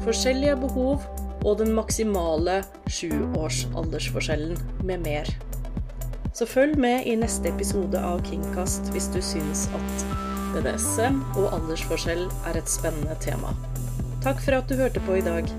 forskjellige 0.05 0.59
behov 0.67 1.05
og 1.45 1.59
den 1.61 1.75
maksimale 1.77 2.63
sjuårsaldersforskjellen 2.91 4.59
med 4.83 5.05
mer. 5.05 5.31
Så 6.35 6.49
følg 6.51 6.79
med 6.81 7.07
i 7.07 7.15
neste 7.15 7.53
episode 7.53 8.01
av 8.01 8.25
Kingcast 8.27 8.91
hvis 8.95 9.07
du 9.15 9.21
syns 9.23 9.69
at 9.77 10.07
BDSM 10.55 11.21
og 11.37 11.53
aldersforskjell 11.61 12.27
er 12.51 12.59
et 12.59 12.71
spennende 12.71 13.15
tema. 13.23 13.55
Takk 14.25 14.43
for 14.43 14.59
at 14.59 14.71
du 14.71 14.79
hørte 14.81 15.03
på 15.05 15.21
i 15.21 15.25
dag. 15.25 15.51